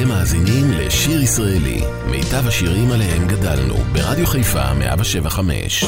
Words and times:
אתם 0.00 0.08
מאזינים 0.08 0.70
לשיר 0.70 1.22
ישראלי, 1.22 1.80
מיטב 2.06 2.46
השירים 2.46 2.92
עליהם 2.92 3.26
גדלנו, 3.26 3.74
ברדיו 3.92 4.26
חיפה 4.26 4.74
175. 4.74 5.84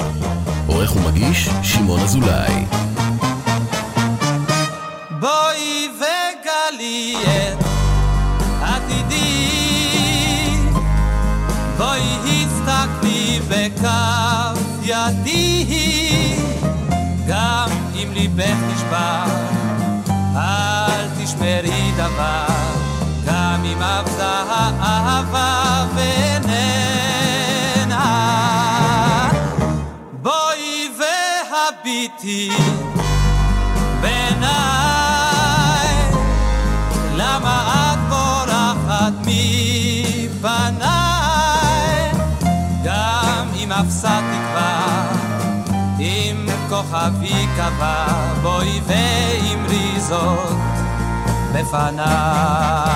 עורך 0.67 0.97
ומגיש, 0.97 1.49
שמעון 1.63 2.01
אזולאי. 2.01 2.65
בואי 5.21 5.89
וגלי 5.97 7.15
את 7.27 7.65
עתידי, 8.63 9.49
בואי 11.79 12.19
הסתכלי 12.27 13.41
בכף 13.49 14.61
ידי, 14.83 15.65
גם 17.29 17.69
אם 17.95 18.13
ליבך 18.13 18.57
נשבר, 18.75 19.32
בעיניי 34.01 35.43
למה 37.17 37.93
את 37.93 37.99
בורחת 38.09 39.13
מפניי 39.27 40.83
גם 42.85 43.47
אם 43.57 43.73
אפסה 43.73 44.21
תקווה 44.21 45.07
אם 45.99 46.47
כוכבי 46.69 47.47
קבע 47.57 48.07
בואי 48.43 48.81
ואמרי 48.87 50.01
זאת 50.01 50.57
בפניי. 51.53 52.93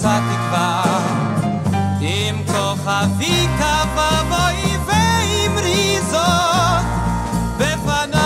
אפסה 0.00 0.20
תקווה 0.32 0.82
אם 2.00 2.36
כוכבי 2.46 3.46
קבע 3.58 4.22
בואי 4.28 4.76
ואמרי 4.86 5.98
זאת 6.10 6.84
בפניי 7.56 8.20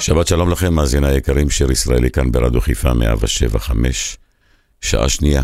שבת 0.00 0.26
שלום 0.26 0.50
לכם, 0.50 0.74
מאזיני 0.74 1.08
היקרים, 1.08 1.50
שיר 1.50 1.72
ישראלי 1.72 2.10
כאן 2.10 2.32
ברדיו 2.32 2.60
חיפה 2.60 2.94
175, 2.94 4.16
שעה 4.80 5.08
שנייה, 5.08 5.42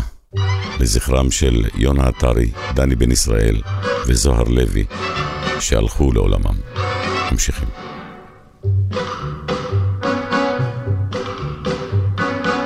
לזכרם 0.79 1.31
של 1.31 1.65
יונה 1.75 2.07
עטרי, 2.07 2.51
דני 2.73 2.95
בן 2.95 3.11
ישראל 3.11 3.61
וזוהר 4.07 4.43
לוי, 4.43 4.85
שהלכו 5.59 6.11
לעולמם. 6.11 6.55
ממשיכים. 7.31 7.90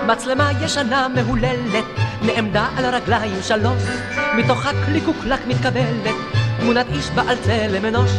מצלמה 0.07 0.49
ישנה 0.61 1.07
מהוללת, 1.07 1.85
נעמדה 2.21 2.67
על 2.77 2.85
הרגליים 2.85 3.41
שלוש, 3.41 3.83
מתוכה 4.37 4.71
קליקוקלק 4.85 5.47
מתקבלת, 5.47 6.15
תמונת 6.59 6.85
איש 6.89 7.09
בעל 7.09 7.37
צלם 7.37 7.85
אנוש, 7.85 8.11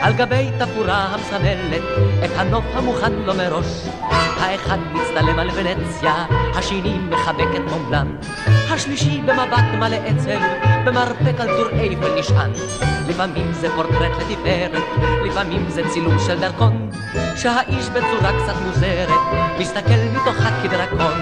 על 0.00 0.12
גבי 0.12 0.50
תפורה 0.58 0.96
המסמלת, 0.96 1.82
את 2.24 2.30
הנוף 2.36 2.64
המוכן 2.74 3.12
לו 3.12 3.34
מראש. 3.34 3.66
האחד 4.40 4.78
מצטלם 4.92 5.38
על 5.38 5.50
ונציה, 5.54 6.24
השני 6.54 6.98
מחבק 6.98 7.48
את 7.56 7.72
מומלן, 7.72 8.16
השלישי 8.70 9.20
במבט 9.20 9.64
מלא 9.78 9.96
עצב, 10.06 10.40
במרפק 10.84 11.40
על 11.40 11.46
טור 11.46 11.68
אייפל 11.78 12.18
נשען. 12.18 12.50
לפעמים 13.08 13.52
זה 13.52 13.68
פורטרט 13.76 14.12
לתפארת, 14.20 14.82
לפעמים 15.26 15.66
זה 15.68 15.82
צילום 15.88 16.18
של 16.26 16.40
דרכון, 16.40 16.90
שהאיש 17.36 17.88
בצורה 17.88 18.32
קצת 18.42 18.54
מוזרת, 18.66 19.20
מסתכל 19.58 20.00
מתוכה 20.12 20.62
כדרקון. 20.62 21.20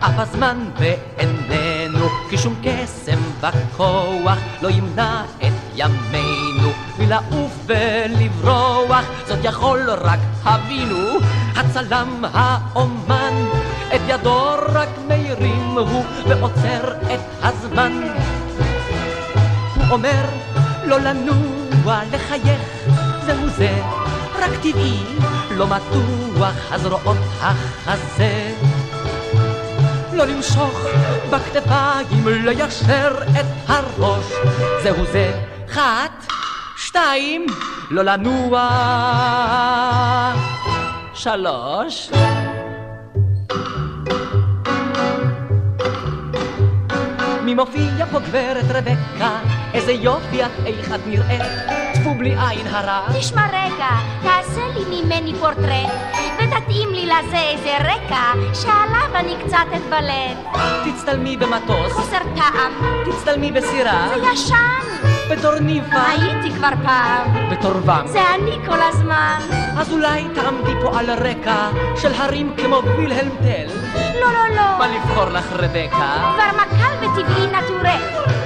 אף 0.00 0.18
הזמן 0.18 0.58
בעינינו, 0.78 2.08
כי 2.30 2.38
שום 2.38 2.54
קסם 2.62 3.18
בכוח 3.40 4.38
לא 4.62 4.68
ימנע 4.68 5.22
את 5.38 5.52
ימינו 5.76 6.59
מלעוף 7.00 7.66
ולברוח, 7.66 9.04
זאת 9.26 9.38
יכול 9.42 9.90
רק 9.90 10.18
אבינו, 10.44 11.18
הצלם 11.56 12.24
האומן, 12.32 13.44
את 13.94 14.00
ידו 14.08 14.54
רק 14.72 14.88
מרים 15.08 15.78
הוא 15.78 16.04
ועוצר 16.28 16.94
את 17.14 17.20
הזמן. 17.42 17.92
הוא 19.74 19.84
אומר 19.90 20.24
לא 20.84 20.98
לנוע, 20.98 22.00
לחייך, 22.12 22.62
זהו 23.26 23.48
זה, 23.48 23.82
רק 24.38 24.50
טבעי, 24.62 25.04
לא 25.50 25.66
מתוח 25.66 26.54
הזרועות 26.70 27.16
החזה. 27.40 28.52
לא 30.12 30.24
למשוך 30.24 30.80
בכתפיים, 31.30 32.28
ליישר 32.28 33.18
את 33.40 33.46
הראש, 33.70 34.24
זהו 34.82 35.06
זה, 35.12 35.40
אחת, 35.70 36.26
שתיים, 36.90 37.46
לא 37.90 38.02
לנוע, 38.02 38.70
שלוש. 41.14 42.10
מי 47.44 47.54
מופיע 47.54 48.06
פה 48.10 48.20
גברת 48.20 48.64
רבקה? 48.68 49.40
איזה 49.74 49.92
יופי 49.92 50.44
את, 50.44 50.50
איך 50.66 50.94
את 50.94 51.00
נראית? 51.06 51.79
טפו 52.00 52.14
בלי 52.14 52.36
עין 52.48 52.66
הרע. 52.66 53.00
תשמע 53.18 53.46
רגע, 53.46 53.88
תעשה 54.22 54.60
לי 54.74 55.02
ממני 55.02 55.34
פורטרט, 55.34 55.90
ותתאים 56.36 56.88
לי 56.92 57.06
לזה 57.06 57.36
איזה 57.36 57.76
רקע, 57.78 58.32
שעליו 58.54 59.10
אני 59.14 59.36
קצת 59.44 59.66
אתבלט. 59.76 60.60
תצטלמי 60.84 61.36
במטוס. 61.36 61.92
חוסר 61.92 62.18
טעם. 62.18 62.72
תצטלמי 63.10 63.52
בסירה. 63.52 64.08
זה 64.08 64.26
ישן. 64.32 65.06
בתור 65.30 65.54
ניפה. 65.54 66.02
הייתי 66.06 66.50
כבר 66.56 66.68
פעם. 66.84 67.50
בתור 67.50 67.72
ואם. 67.84 68.06
זה 68.06 68.20
אני 68.34 68.66
כל 68.66 68.82
הזמן. 68.88 69.38
אז 69.78 69.92
אולי 69.92 70.24
תעמדי 70.34 70.72
פה 70.82 70.98
על 70.98 71.10
רקע 71.10 71.68
של 71.96 72.12
הרים 72.14 72.54
כמו 72.56 72.82
וילהלם 72.96 73.30
טל? 73.42 73.66
לא, 74.20 74.32
לא, 74.32 74.56
לא. 74.56 74.78
מה 74.78 74.88
לבחור 74.88 75.24
לך 75.24 75.52
רבקה? 75.52 76.32
כבר 76.34 76.62
מקל 76.62 77.06
וטבעי 77.06 77.46
נטורל. 77.46 78.39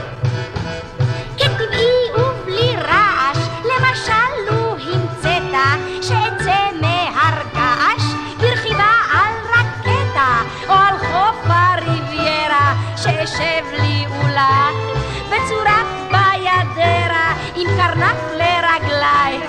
קרנף 17.95 18.19
לרגליי 18.33 19.41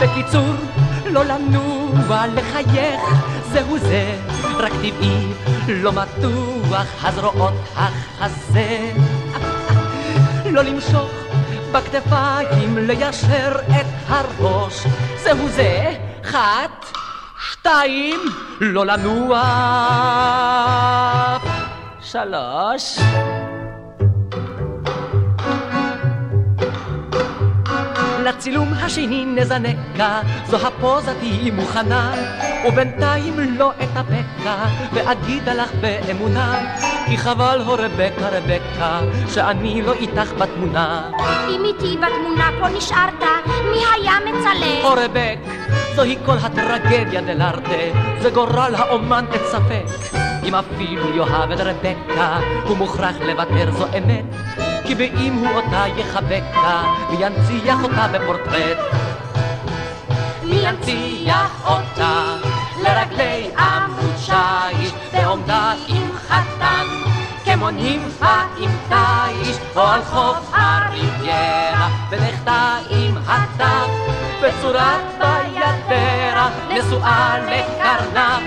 בקיצור, 0.00 0.54
לא 1.06 1.24
לנוע 1.24 2.26
לחייך, 2.26 3.00
זהו 3.52 3.78
זה, 3.78 4.14
רק 4.56 4.72
טבעי, 4.72 5.32
לא 5.68 5.92
מתוח 5.92 6.86
הזרועות 7.02 7.54
החזה. 7.76 8.92
לא 10.50 10.62
למשוך 10.62 11.10
בכתפיים, 11.72 12.78
ליישר 12.78 13.56
את 13.66 13.86
הראש, 14.08 14.86
זהו 15.22 15.48
זה, 15.48 15.94
אחת, 16.24 16.86
שתיים, 17.50 18.20
לא 18.60 18.86
לנוע. 18.86 19.42
שלוש. 22.00 22.98
לצילום 28.26 28.72
השני 28.72 29.24
נזנקה, 29.24 30.20
זו 30.46 30.66
הפוזה 30.66 31.14
תהיי 31.20 31.50
מוכנה, 31.50 32.14
ובינתיים 32.68 33.58
לא 33.58 33.72
אתאפקה, 33.82 34.66
ואגידה 34.92 35.54
לך 35.54 35.70
באמונה, 35.80 36.74
כי 37.06 37.18
חבל 37.18 37.60
הו 37.64 37.72
רבקה 37.72 38.28
רבקה, 38.28 39.00
שאני 39.34 39.82
לא 39.82 39.92
איתך 39.92 40.32
בתמונה. 40.38 41.10
אם 41.48 41.64
איתי 41.64 41.96
בתמונה 41.96 42.50
פה 42.60 42.68
נשארת, 42.68 43.22
מי 43.70 43.78
היה 43.94 44.14
מצלם? 44.24 44.82
הו 44.82 44.92
רבק, 44.92 45.38
זוהי 45.94 46.16
כל 46.26 46.36
הטרגדיה 46.42 47.20
דלארטה, 47.20 47.98
זה 48.20 48.30
גורל 48.30 48.74
האומן 48.78 49.24
את 49.34 49.40
ספק. 49.46 50.16
אם 50.44 50.54
אפילו 50.54 51.16
יאהב 51.16 51.50
את 51.50 51.60
רבקה, 51.60 52.38
הוא 52.68 52.76
מוכרח 52.76 53.16
לוותר 53.26 53.70
זו 53.70 53.86
אמת. 53.98 54.65
כי 54.86 54.94
באם 54.94 55.34
הוא 55.34 55.48
אותה 55.48 55.84
יחבקה, 55.96 56.82
וינציח 57.10 57.82
אותה 57.82 58.06
בפורטרט. 58.12 58.78
וינציח 60.42 61.50
אותה 61.66 62.36
לרגלי 62.82 63.50
עמוד 63.58 64.14
שיש, 64.18 64.92
ועומדה 65.12 65.72
עם 65.88 66.08
חתן, 66.28 66.86
כמו 67.44 67.70
נימפה 67.70 68.36
עם 68.58 68.70
תיש, 68.88 69.56
או 69.76 69.80
על 69.80 70.04
חוף 70.04 70.50
הריביירה, 70.52 71.88
ולכתה 72.10 72.76
עם 72.90 73.16
הטף, 73.26 73.90
בצורת 74.42 75.00
בידרה, 75.18 76.48
נשואה 76.68 77.38
לקרנף. 77.38 78.42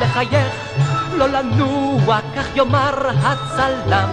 לחייך 0.00 0.61
לא 1.16 1.26
לנוע, 1.26 2.18
כך 2.36 2.56
יאמר 2.56 3.08
הצלם. 3.22 4.08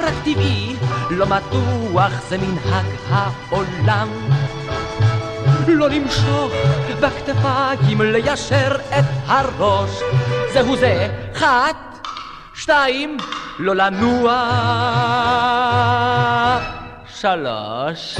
רק 0.00 0.14
טבעי, 0.24 0.76
לא 1.10 1.26
מתוח, 1.26 2.12
זה 2.28 2.38
מנהג 2.38 2.86
העולם. 3.10 4.08
לא 5.68 5.88
למשוך 5.88 6.52
בכתפיים, 7.00 8.00
ליישר 8.00 8.76
את 8.88 9.04
הראש. 9.26 9.90
זהו 10.52 10.76
זה, 10.76 11.08
אחת, 11.36 12.08
שתיים, 12.54 13.16
לא 13.58 13.74
לנוע. 13.74 14.50
שלוש. 17.06 18.16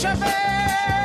chevet 0.00 0.99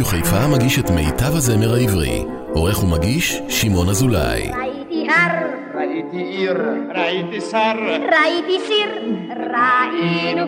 רדיו 0.00 0.10
חיפה 0.10 0.48
מגיש 0.56 0.78
את 0.78 0.90
מיטב 0.90 1.36
הזמר 1.36 1.74
העברי. 1.74 2.24
עורך 2.54 2.82
ומגיש, 2.82 3.42
שמעון 3.48 3.88
אזולאי. 3.88 4.50
ראיתי 4.58 5.06
הר, 5.10 5.46
ראיתי 5.74 6.16
עיר, 6.16 6.56
ראיתי 6.94 7.40
שר, 7.40 7.72
ראיתי 8.12 8.58
סיר, 8.66 8.90
ראינו. 9.30 10.46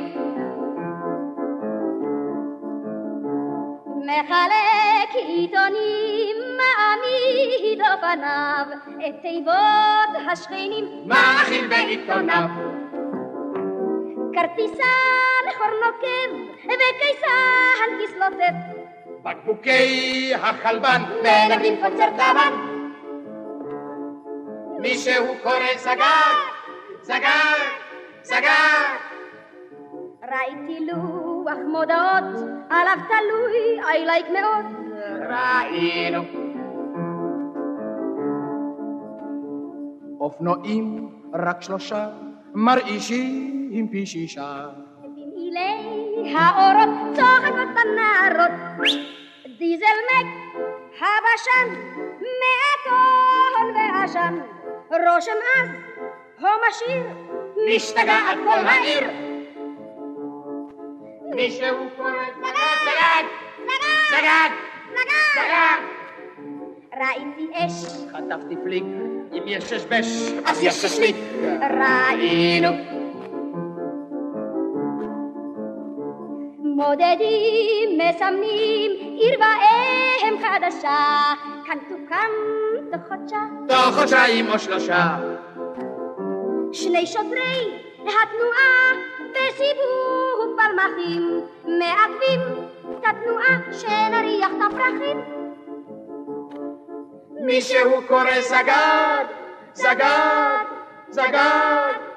מחלק 3.96 5.10
עיתונים 5.14 6.36
מעמיד 6.58 7.78
לו 7.78 8.00
פניו 8.00 8.66
את 9.08 9.14
תיבות 9.22 10.30
השכנים 10.32 10.84
מאכיל 11.06 11.68
בעיתוניו 11.68 12.48
כרטיסן 14.32 15.44
חור 15.58 15.72
נוקב 15.84 16.52
וקיסן 16.64 17.88
כסלוטף 18.02 18.71
בקבוקי 19.22 20.34
החלבן. 20.34 21.02
מלמדים 21.22 21.74
קונצרט 21.82 22.12
לבן 22.14 22.72
מישהו 24.82 25.24
קורא 25.42 25.76
זגג, 25.78 26.02
זגג, 27.02 27.60
זגג. 28.22 28.96
ראיתי 30.22 30.86
לוח 30.86 31.58
מודעות 31.68 32.50
עליו 32.70 32.96
תלוי 33.08 33.80
I 33.80 34.06
like 34.06 34.32
מאוד. 34.32 34.64
ראינו. 35.30 36.22
אופנועים 40.20 41.08
רק 41.34 41.62
שלושה 41.62 42.08
מרעישים 42.54 43.88
פי 43.90 44.06
שישה. 44.06 44.68
במעילי 45.02 46.01
האורות 46.30 46.88
צוחקות 47.16 47.76
הנערות 47.76 48.50
דיזל 49.58 49.98
מק 50.08 50.26
הבשן 50.96 51.80
מאתון 52.40 53.74
ועשן 53.76 54.38
רושם 54.90 55.32
עז 55.54 55.68
הו 56.40 56.48
משאיר 56.68 57.04
משתגעת 57.76 58.38
כל 58.44 58.66
העיר. 58.66 59.10
מישהו 61.34 61.76
קורא 61.96 62.10
זגג, 62.38 63.26
זגג, 64.08 64.50
זגג, 65.34 65.82
ראיתי 67.00 67.48
אש. 67.52 67.72
חטפתי 68.12 68.54
פליק, 68.64 68.84
אם 69.32 69.42
יש 69.46 69.64
ששבש, 69.64 70.32
אז 70.46 70.62
יש 70.62 70.74
ששליק 70.74 71.16
ראינו 71.60 73.01
מודדים, 76.82 77.98
מסמנים, 77.98 78.90
עיר 79.18 79.40
ואם 79.40 80.36
חדשה, 80.38 81.34
כאן 81.66 81.78
תוקם 81.88 82.30
תוך 82.92 83.00
חודשה. 83.08 83.40
תוך 83.68 83.98
חודשיים 83.98 84.48
או 84.50 84.58
שלושה 84.58 85.16
שני 86.72 87.06
שוטרי 87.06 87.80
התנועה 87.98 88.92
בסיבוב 89.30 90.56
פלמחים 90.56 91.40
מעכבים 91.64 92.40
את 92.90 93.04
התנועה 93.04 93.72
שנריח 93.72 94.50
את 94.50 94.72
הפרחים. 94.72 95.20
מישהו 97.40 98.02
קורא 98.08 98.40
זגג, 98.40 99.24
זגג, 99.74 100.04
זגג 101.10 102.11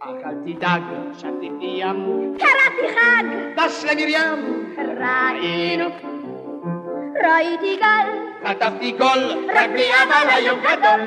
אך 0.00 0.16
אל 0.26 0.34
תדאג, 0.44 0.82
שתיתי 1.18 1.72
ים, 1.78 2.34
קראתי 2.38 2.94
חג, 2.94 3.24
דש 3.56 3.84
למרים 3.84 4.74
ראינו, 5.00 5.84
ראיתי 7.24 7.76
גל, 7.76 8.08
חטפתי 8.48 8.92
גול, 8.92 9.48
רק 9.54 9.70
בלי 9.70 9.90
אבל 10.02 10.28
היום 10.30 10.60
גדול 10.60 11.06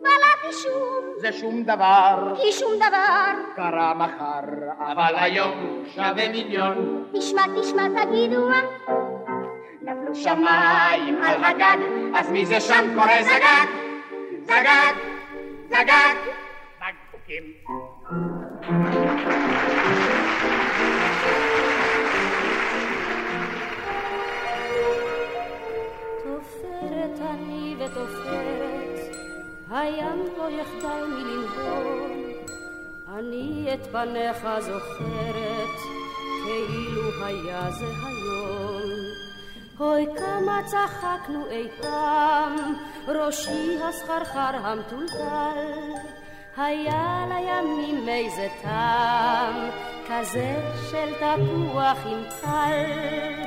בלעתי 0.00 0.52
שום, 0.62 1.04
זה 1.16 1.32
שום 1.32 1.62
דבר 1.62 2.34
כי 2.42 2.52
שום 2.52 2.72
דבר. 2.76 3.32
קרה 3.56 3.94
מחר, 3.94 4.46
אבל 4.78 5.14
היום 5.16 5.82
שווה 5.94 6.28
מיליון 6.28 7.04
תשמע, 7.12 7.42
תשמע, 7.60 7.88
תגידו 7.88 8.48
מה. 8.48 8.60
נפלו 9.82 10.14
שמיים 10.14 11.22
על 11.22 11.44
הגג, 11.44 11.78
אז 12.14 12.30
מי 12.30 12.46
זה 12.46 12.60
שם 12.60 12.94
קורא 12.94 13.22
זגג? 13.22 13.66
זגג, 14.42 14.94
זגג, 15.68 16.16
בקבוקים. 17.26 17.52
תופרת 26.22 27.20
אני 27.20 27.76
ותופרת, 27.78 29.16
הים 29.70 30.22
לא 30.38 30.50
יחדל 30.50 31.04
מלנבון. 31.06 32.32
אני 33.08 33.74
את 33.74 33.86
פניך 33.86 34.46
זוכרת, 34.60 35.76
כאילו 36.44 37.24
היה 37.24 37.70
זה 37.70 37.86
היום. 37.86 38.82
אוי 39.80 40.06
כמה 40.16 40.60
צחקנו 40.66 41.46
אי 41.50 41.68
פעם, 41.82 42.74
ראשי 43.08 43.78
הסחרחר 43.82 44.66
המטולטל. 44.66 46.25
היה 46.56 47.26
לימים 47.28 48.08
איזה 48.08 48.48
טעם, 48.62 49.54
כזה 50.08 50.56
של 50.90 51.14
תפוח 51.14 52.06
עם 52.06 52.22
טל. 52.40 53.42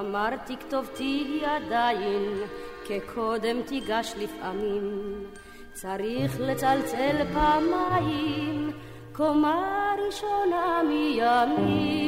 אמרתי 0.00 0.56
כתובתי 0.56 1.42
עדיין, 1.44 2.42
כקודם 2.88 3.62
תיגש 3.62 4.14
לפעמים. 4.18 5.24
צריך 5.72 6.40
לצלצל 6.40 7.16
פעמיים, 7.32 8.70
קומה 9.12 9.94
ראשונה 10.06 10.82
מימין. 10.88 12.06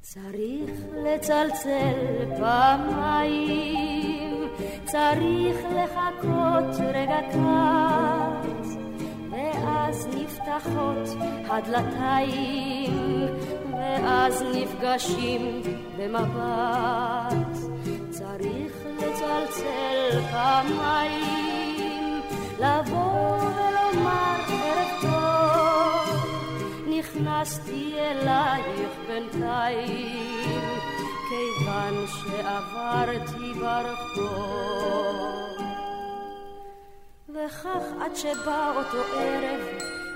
צריך 0.00 0.70
לצלצל 1.04 1.94
פעמיים, 2.38 3.81
צריך 4.84 5.56
לחכות 5.76 6.80
רגע 6.94 7.20
קט, 7.32 8.66
ואז 9.30 10.08
נפתחות 10.16 11.08
הדלתיים, 11.50 13.26
ואז 13.72 14.44
נפגשים 14.54 15.62
במבט. 15.96 17.52
צריך 18.10 18.72
לצלצל 18.98 20.20
פעמיים, 20.30 22.20
לבוא 22.58 23.36
ולומר 23.36 24.36
ערב 24.48 25.02
טוב. 25.02 26.32
נכנסתי 26.98 27.94
אלייך 27.98 28.92
בינתיים, 29.06 30.60
כיוון 31.32 32.06
שעברתי 32.06 33.52
ברחוב. 33.60 35.12
וכך 37.28 37.84
עד 38.00 38.16
שבא 38.16 38.72
אותו 38.76 38.98
ערב, 39.14 39.60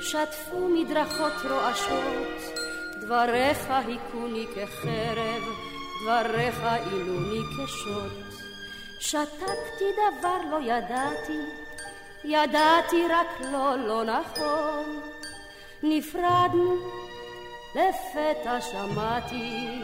שטפו 0.00 0.68
מדרכות 0.68 1.32
רועשות, 1.50 2.58
דבריך 3.02 3.66
היכוני 3.68 4.46
כחרב, 4.46 5.42
דבריך 6.02 6.60
עינוני 6.62 7.40
כשוט. 7.56 8.12
שתקתי 9.00 9.90
דבר 9.94 10.38
לא 10.50 10.58
ידעתי, 10.62 11.40
ידעתי 12.24 13.02
רק 13.10 13.40
לא 13.52 13.76
לא 13.76 14.04
נכון. 14.04 15.00
נפרדנו, 15.82 16.76
לפתע 17.74 18.60
שמעתי 18.60 19.80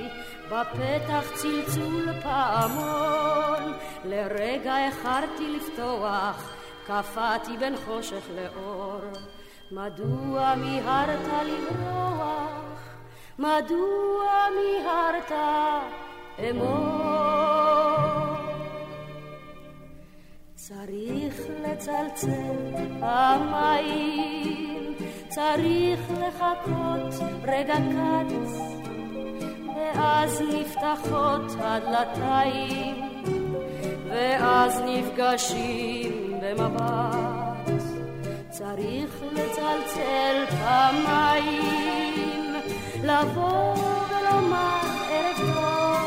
בפתח 0.53 1.31
צלצול 1.35 2.13
פעמון. 2.23 3.73
לרגע 4.05 4.87
איחרתי 4.87 5.57
לפתוח, 5.57 6.55
קפאתי 6.87 7.57
בין 7.59 7.75
חושך 7.85 8.23
לאור. 8.37 9.01
מדוע 9.71 10.55
מיהרת 10.55 11.29
לברוח? 11.45 12.79
מדוע 13.39 14.47
מיהרת 14.57 15.33
אמור? 16.51 17.23
צריך 20.55 21.41
לצלצל 21.65 22.57
פעמיים, 23.01 24.95
צריך 25.29 26.01
לחכות 26.21 27.15
רגע 27.45 27.75
קט, 27.75 28.72
ואז 29.83 30.43
נפתחות 30.55 31.57
הדלתיים, 31.59 32.97
ואז 34.09 34.83
נפגשים 34.87 36.41
במבט. 36.43 37.83
צריך 38.51 39.23
לצלצל 39.33 40.45
פעמיים, 40.63 42.55
לבוא 43.03 43.75
ולומר 44.09 44.81
ערב 45.11 45.55
טוב. 45.55 46.03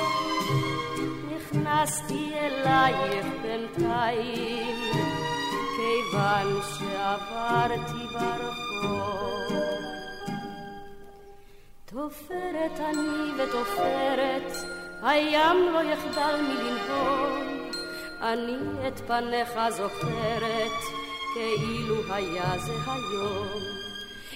נכנסתי 1.36 2.34
אלייך 2.40 3.26
בינתיים, 3.42 4.76
כיוון 5.76 6.62
שעברתי 6.64 8.08
ברחוב. 8.14 9.85
תופרת 11.96 12.80
אני 12.80 13.32
ותופרת, 13.38 14.52
הים 15.02 15.58
לא 15.74 15.80
יחדל 15.80 16.42
מלנהוג, 16.42 17.74
אני 18.22 18.58
את 18.88 19.00
פניך 19.00 19.50
זוכרת, 19.70 20.80
כאילו 21.34 21.96
היה 22.10 22.58
זה 22.58 22.74
היום. 22.88 23.48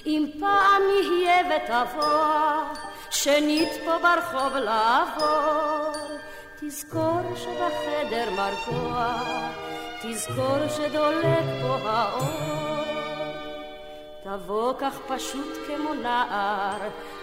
אם 0.06 0.30
פעם 0.40 0.82
יהיה 1.02 1.42
ותבוא, 1.46 2.74
שנית 3.10 3.68
פה 3.84 3.96
ברחוב 4.02 4.56
לעבור, 4.56 5.92
תזכור 6.60 7.36
שבחדר 7.36 8.30
מרגוע, 8.30 9.18
תזכור 10.02 10.68
שדולק 10.68 11.44
פה 11.62 11.76
האור. 11.84 12.99
תבוא 14.30 14.72
כך 14.78 14.98
פשוט 15.08 15.58
כמו 15.66 15.94
נער, 15.94 16.78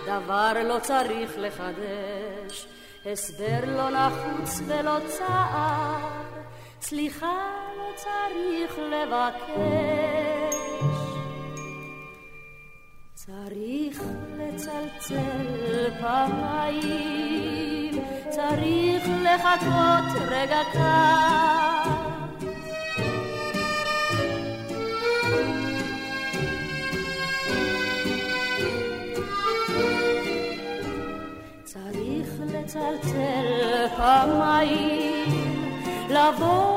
דבר 0.06 0.52
לא 0.64 0.80
צריך 0.80 1.32
לחדש, 1.38 2.68
הסבר 3.06 3.60
לא 3.66 3.90
נחוץ 3.90 4.62
ולא 4.68 4.98
צער, 5.08 6.10
סליחה 6.82 7.52
לא 7.78 7.92
צריך 7.96 8.80
לבקש. 8.80 10.56
צריך 13.14 14.02
לצלצל 14.38 15.90
פעמיים, 16.02 17.94
צריך 18.30 19.04
לחכות 19.24 20.22
רגע 20.30 20.62
קר. 20.74 21.67
פעמיים, 33.98 35.64
לבוא 36.10 36.77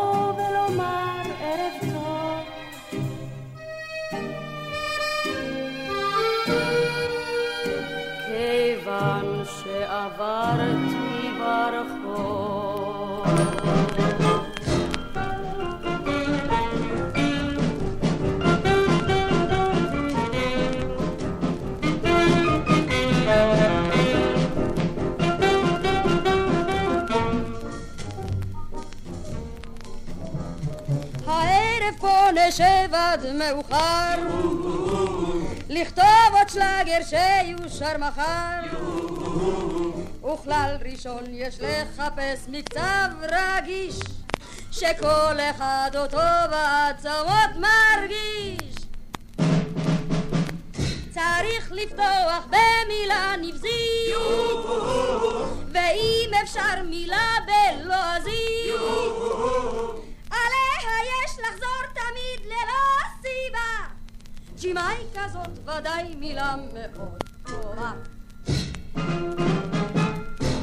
נשב 32.50 32.94
עד 32.94 33.26
מאוחר. 33.34 34.14
לכתוב 35.68 36.32
עוד 36.32 36.48
שלאגר 36.48 36.98
שיושר 37.04 37.98
מחר. 37.98 38.76
וכלל 40.32 40.76
ראשון 40.92 41.24
יש 41.30 41.58
לחפש 41.60 42.48
מקצב 42.48 43.08
רגיש 43.22 43.98
שכל 44.72 45.36
אחד 45.50 45.90
אותו 45.94 46.18
בעצמות 46.50 47.50
מרגיש. 47.56 48.74
צריך 51.10 51.72
לפתוח 51.72 52.46
במילה 52.46 53.34
נבזית 53.42 54.14
ואם 55.72 56.30
אפשר 56.42 56.82
מילה 56.90 57.28
בלועזית 57.46 58.40
ג'ימייקה 64.60 65.28
זאת 65.32 65.68
ודאי 65.68 66.14
מילה 66.18 66.54
מאוד 66.74 67.24
טובה 67.46 67.92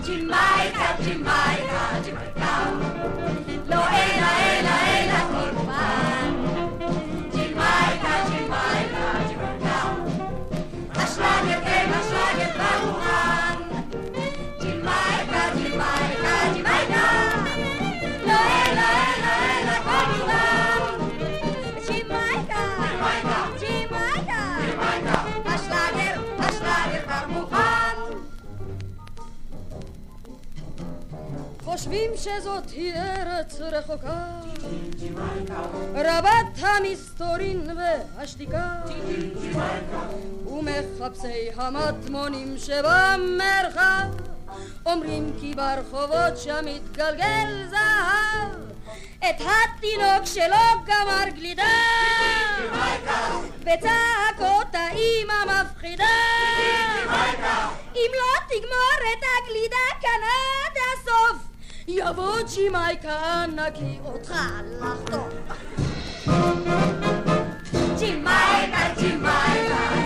ג'ימייקה, 0.05 0.95
ג'ימייקה, 1.03 1.99
ג'ימייקה 2.03 3.46
כבר 27.17 27.27
מוכן. 27.27 27.97
חושבים 31.63 32.11
שזאת 32.15 32.69
היא 32.69 32.93
ארץ 32.93 33.59
רחוקה. 33.61 34.25
רבת 35.95 36.57
המסתורין 36.57 37.69
והשתיקה. 37.77 38.71
ומחפשי 40.47 41.49
המטמונים 41.55 42.55
שבמרחב. 42.57 44.07
אומרים 44.85 45.33
כי 45.39 45.53
ברחובות 45.55 46.37
שם 46.37 46.65
מתגלגל 46.65 47.67
זהב. 47.69 48.67
את 49.19 49.41
התינוק 49.41 50.25
שלו 50.25 50.83
גמר 50.85 51.29
גלידה 51.35 51.63
בצעקות 53.59 54.67
האימא 54.73 55.33
מפחידה! 55.45 56.05
אם 57.95 58.11
לא 58.13 58.39
תגמור 58.47 58.99
את 59.13 59.23
הגלידה 59.37 59.87
כאן 60.01 60.21
עד 60.23 60.77
הסוף 60.93 61.41
יבוא 61.87 62.37
ג'ימייקה 62.55 63.45
נקי 63.55 63.99
אותך 64.05 64.33
לחטוף. 64.81 65.33
ג'ימייקה, 67.99 68.93
ג'ימייקה, 68.95 68.95
ג'ימייקה 68.97 69.96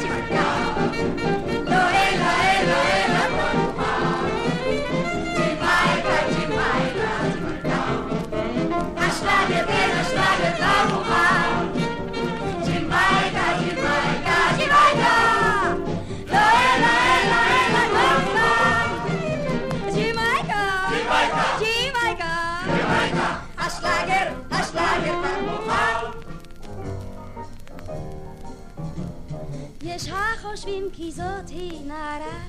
יש 29.95 30.09
החושבים 30.09 30.89
כי 30.93 31.11
זאת 31.11 31.49
היא 31.49 31.85
נערה 31.85 32.39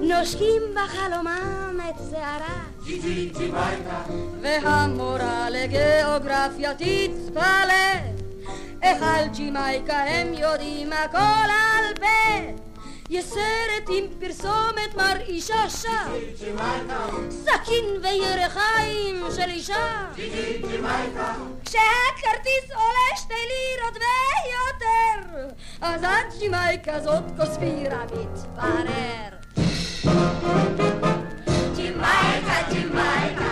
נושקים 0.00 0.62
בחלומם 0.74 1.80
את 1.90 1.94
שערה 2.10 2.64
והמורה 4.42 5.50
לגיאוגרפיה 5.50 6.74
תתפלא 6.74 7.98
איך 8.82 9.02
על 9.02 9.28
ג'ימייקה 9.28 9.98
הם 9.98 10.34
יודעים 10.34 10.92
הכל 10.92 11.50
על 11.50 11.94
פה 12.00 12.67
יש 13.10 13.24
סרט 13.24 13.88
עם 13.88 14.04
פרסומת 14.20 14.94
מרעישה 14.96 15.70
שם 15.70 16.12
סכין 17.30 17.84
וירחיים 18.02 19.24
של 19.36 19.50
אישה. 19.50 20.06
כשהכרטיס 21.64 22.70
עולה 22.74 23.16
שתי 23.16 23.34
לירות 23.34 23.96
ויותר 23.96 25.48
אז 25.80 26.02
הג'ימייקה 26.02 27.00
זאת 27.00 27.24
כוספירה 27.36 28.04
מתברר. 28.04 29.38
ג'ימייקה, 31.76 32.62
ג'ימייקה, 32.70 33.47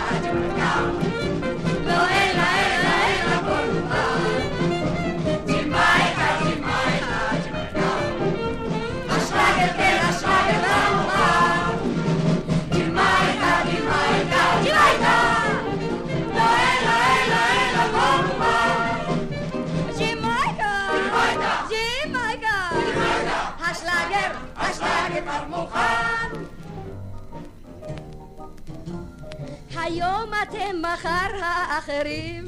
אתם 30.43 30.81
מחר 30.81 31.43
האחרים. 31.43 32.45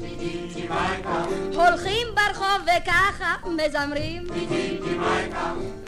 הולכים 1.54 2.06
ברחוב 2.14 2.62
וככה 2.62 3.34
מזמרים. 3.46 4.26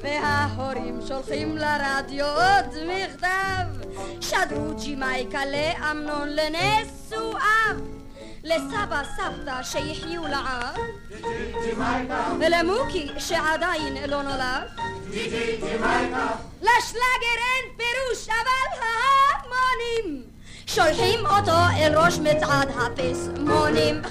וההורים 0.03 1.01
שולחים 1.09 1.57
לרדיו 1.57 2.27
עוד 2.27 2.75
מכתב. 2.87 3.83
שדרו 4.21 4.75
ג'ימייקה 4.83 5.41
לאמנון 5.45 6.29
לנשואיו 6.29 7.77
לסבא 8.45 9.03
סבתא 9.17 9.63
שיחיו 9.63 10.23
לעד. 10.23 10.79
ולמוקי 12.41 13.09
שעדיין 13.19 13.97
לא 14.11 14.23
נולד. 14.23 14.69
לשלאגר 16.61 17.39
אין 17.39 17.77
פירוש 17.77 18.29
אבל 18.29 18.83
ההמונים 18.83 20.32
שולחים 20.75 21.27
אותו 21.27 21.59
אל 21.79 21.99
ראש 21.99 22.19
מצעד 22.19 22.69
הפסמונים 22.77 24.03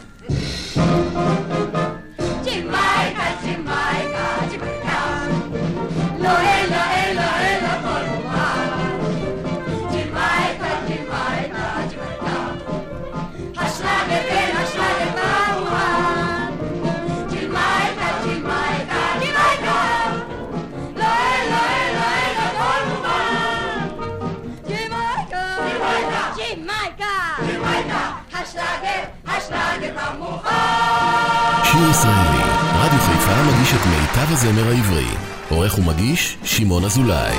שיר 31.82 31.89
ישראלי, 31.89 32.44
רדיו 32.80 33.00
חיפה 33.00 33.32
מגיש 33.44 33.74
את 33.74 33.86
מיטב 33.86 34.32
הזמר 34.34 34.67
העברי. 34.67 35.08
עורך 35.50 35.78
ומגיש, 35.78 36.38
שמעון 36.44 36.84
אזולאי. 36.84 37.36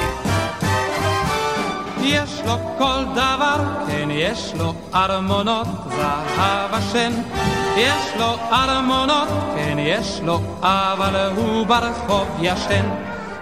יש 2.03 2.41
לו 2.47 2.55
כל 2.79 3.05
דבר, 3.13 3.57
כן 3.87 4.09
יש 4.11 4.53
לו 4.59 4.75
ארמונות 4.95 5.67
זהב 5.89 6.75
השן. 6.75 7.13
יש 7.77 8.13
לו 8.19 8.35
ארמונות, 8.53 9.29
כן 9.55 9.79
יש 9.79 10.21
לו, 10.23 10.41
אבל 10.61 11.31
הוא 11.37 11.67
ברחוב 11.67 12.27
ישן. 12.41 12.89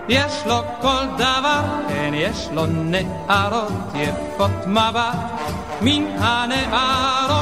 יש 0.08 0.32
לו 0.46 0.62
כל 0.80 1.04
דבר, 1.16 1.60
כן 1.88 2.10
יש 2.14 2.48
לו 2.52 2.66
נערות 2.66 3.72
יפות 3.94 4.66
מבט. 4.66 5.16
מן 5.82 6.04
הנערות 6.18 7.39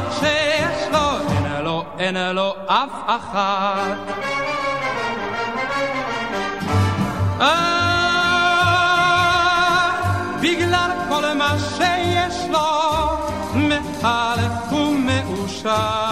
אין 1.99 2.17
לו, 2.17 2.55
אף 2.67 2.91
אחת. 3.07 3.97
אה, 7.41 7.79
בגלל 10.41 10.91
כל 11.09 11.35
מה 11.35 11.55
שיש 11.77 12.37
לו, 12.51 12.59
מחלף 13.55 14.73
ומאושר. 14.73 16.08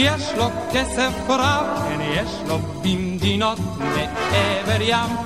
יש 0.00 0.32
לו 0.36 0.50
כסף 0.72 1.12
רב, 1.28 1.66
כן 1.88 2.00
יש 2.00 2.30
לו 2.48 2.58
במדינות 2.82 3.58
מעבר 3.78 4.82
ים. 4.82 5.16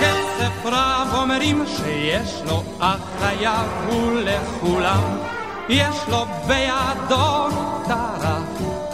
כסף 0.00 0.66
רב 0.66 1.08
אומרים 1.14 1.64
שיש 1.66 2.42
לו, 2.46 2.62
אך 2.78 2.98
חייב 3.20 3.68
הוא 3.88 4.12
לכולם. 4.20 5.02
יש 5.68 5.96
לו 6.08 6.24
בידו 6.46 7.48
גיטרה 7.80 8.38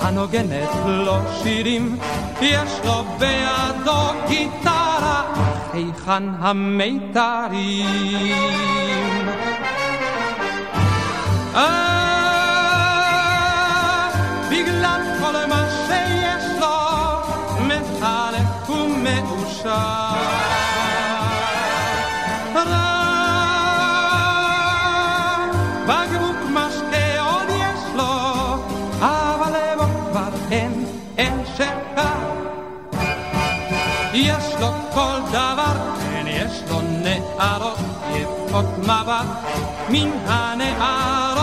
הנוגנת 0.00 0.68
לו 0.86 1.16
שירים. 1.42 1.98
יש 2.40 2.70
לו 2.84 3.04
בידו 3.18 4.02
גיטרה, 4.28 5.22
אך 5.32 5.74
היכן 5.74 6.24
המיתרים? 6.38 7.86
בקבוק 25.86 26.36
משקה 26.50 27.20
עוד 27.20 27.48
יש 27.48 27.80
לו, 27.94 28.04
אבל 29.00 29.52
בו 29.78 29.84
כבר 30.10 30.28
אין, 30.50 30.84
אין 31.18 31.44
שחר. 31.56 32.36
יש 34.12 34.54
לו 34.60 34.68
כל 34.94 35.18
דבר, 35.30 35.76
כן 36.02 36.26
יש 36.26 36.62
לו 36.70 36.80
נערות 36.80 37.78
יפות 38.14 38.78
מבט, 38.78 39.26
מן 39.88 40.10
הנערות 40.26 41.35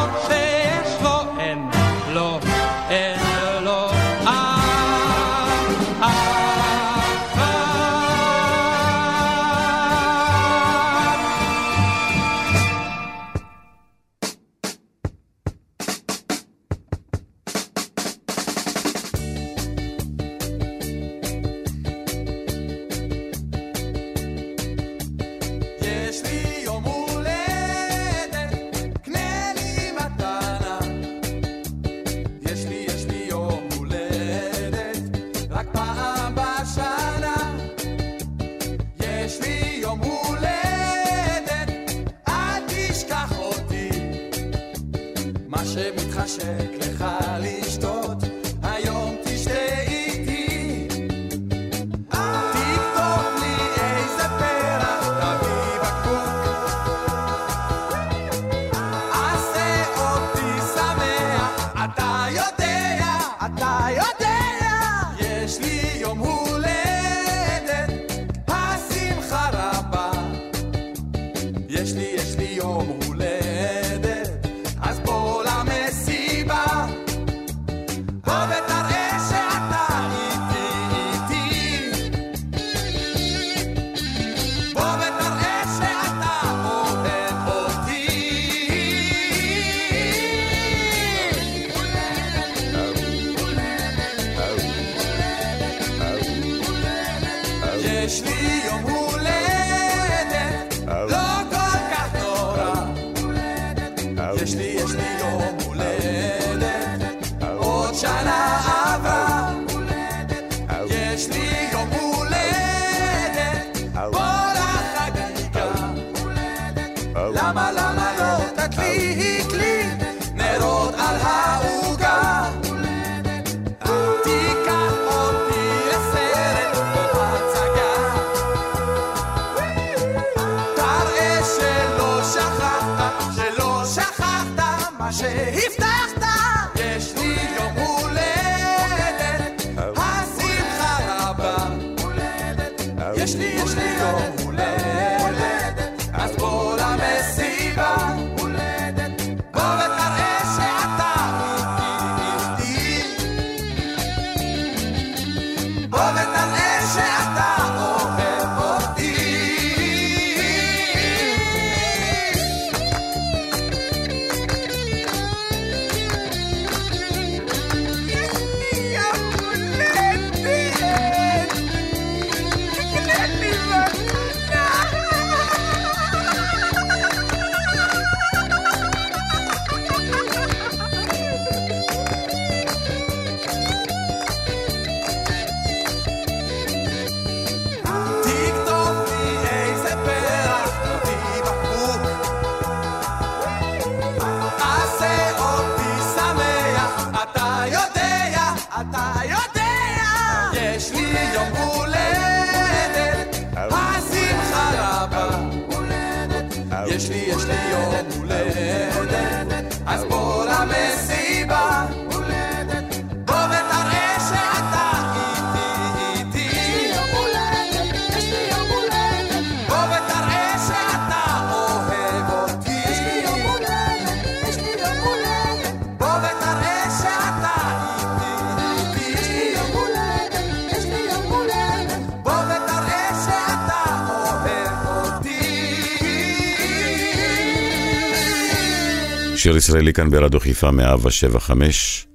ישראלי 239.73 239.93
כאן 239.93 240.09
ברדיו 240.09 240.39
חיפה 240.39 240.71
175. 240.71 242.07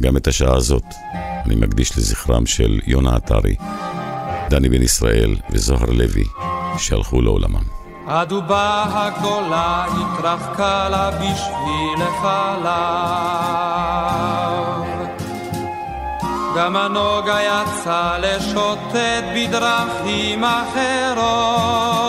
גם 0.00 0.16
את 0.16 0.26
השעה 0.26 0.56
הזאת 0.56 0.84
אני 1.46 1.54
מקדיש 1.54 1.98
לזכרם 1.98 2.46
של 2.46 2.80
יונה 2.86 3.16
עטרי, 3.16 3.54
דני 4.50 4.68
בן 4.68 4.82
ישראל 4.82 5.36
וזוהר 5.50 5.90
לוי, 5.90 6.24
שהלכו 6.78 7.22
לעולמם. 7.22 7.62
הדובה 8.06 8.84
הגדולה 8.88 9.84
התרחקה 9.84 10.88
לה 10.88 11.10
בשביל 11.10 12.06
חלב. 12.22 12.64
גם 16.56 16.76
הנוגה 16.76 17.38
יצא 17.42 18.18
לשוטט 18.18 19.24
בדרכים 19.36 20.44
אחרות. 20.44 22.03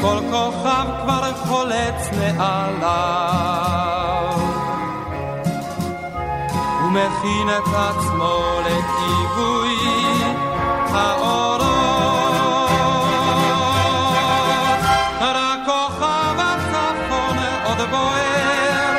כל 0.00 0.18
כוכב 0.30 0.86
כבר 1.02 1.32
חולץ 1.34 2.10
מעליו. 2.18 3.60
ומכין 6.84 7.48
את 7.48 7.68
עצמו 7.74 8.60
לכיבוי 8.60 9.76
האורות. 10.92 11.70
רק 15.20 15.58
כוכב 15.66 16.36
הצפון 16.38 17.36
עוד 17.64 17.90
בוער, 17.90 18.96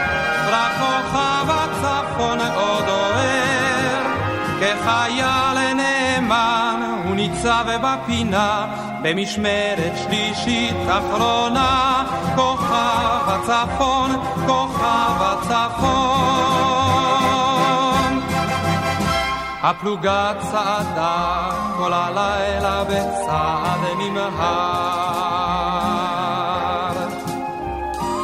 רק 0.52 0.72
כוכב 0.80 1.50
הצפון 1.50 2.40
עוד 2.56 2.90
אוהר. 2.90 4.02
כחייל 4.60 5.74
נאמן 5.74 6.82
הוא 7.04 7.16
ניצב 7.16 7.66
בפינה 7.84 8.81
במשמרת 9.02 9.94
שלישית 10.04 10.76
אחרונה. 10.90 12.04
כוכב 12.36 13.28
הצפון, 13.28 14.12
כוכב 14.48 15.16
הצפון. 15.20 16.62
הפלוגה 19.64 20.34
צעדה 20.40 21.50
כל 21.78 21.94
הלילה 21.94 22.84
בצעד 22.84 23.80
נמהר. 24.00 25.12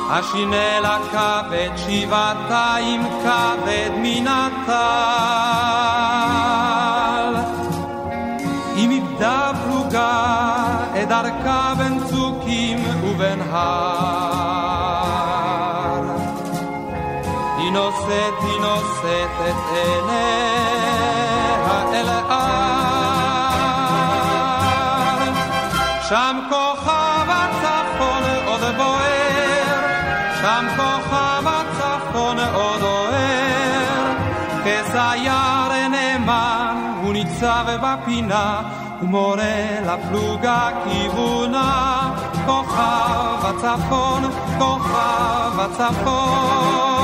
השינלה 0.09 0.97
כבד 1.11 1.69
שבעתיים 1.77 3.03
כבד 3.23 3.91
מן 3.97 4.27
הטל. 4.27 6.46
את 11.07 11.11
דרכה 11.11 11.73
בין 11.77 11.99
צוקים 12.09 12.79
ובין 13.03 13.41
הר. 13.51 14.67
היא 17.57 17.71
נושאת, 17.71 18.33
היא 18.41 18.59
נושאת 18.61 19.29
את 19.49 19.55
עיניה 19.71 21.07
אל 21.93 22.09
ההר. 22.09 22.57
שם 26.09 26.39
כוכב 26.49 27.27
הצפון 27.29 28.23
עוד 28.45 28.75
בוער, 28.77 29.79
שם 30.41 30.65
כוכב 30.77 31.47
הצפון 31.47 32.37
עוד 32.53 32.83
אוהר. 32.83 34.13
כסייר 34.65 35.87
נאמן 35.89 36.93
הוא 37.01 37.13
ניצב 37.13 37.65
בפינה, 37.81 38.61
ומורה 39.01 39.79
לפלוגה 39.81 40.69
כיוונה. 40.83 42.13
כוכב 42.45 43.45
הצפון, 43.45 44.23
כוכב 44.59 45.59
הצפון. 45.59 46.97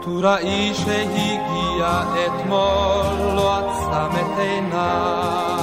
טוראי 0.00 0.74
שהגיע 0.74 2.02
אתמול 2.26 3.34
לא 3.34 3.58
עצם 3.58 4.16
את 4.20 4.38
עיניו. 4.38 5.57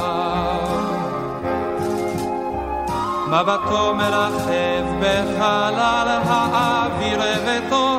מבטו 3.41 3.95
מרחב 3.95 4.85
בחלל 4.99 6.19
האוויר 6.25 7.19
ותוהה. 7.45 7.94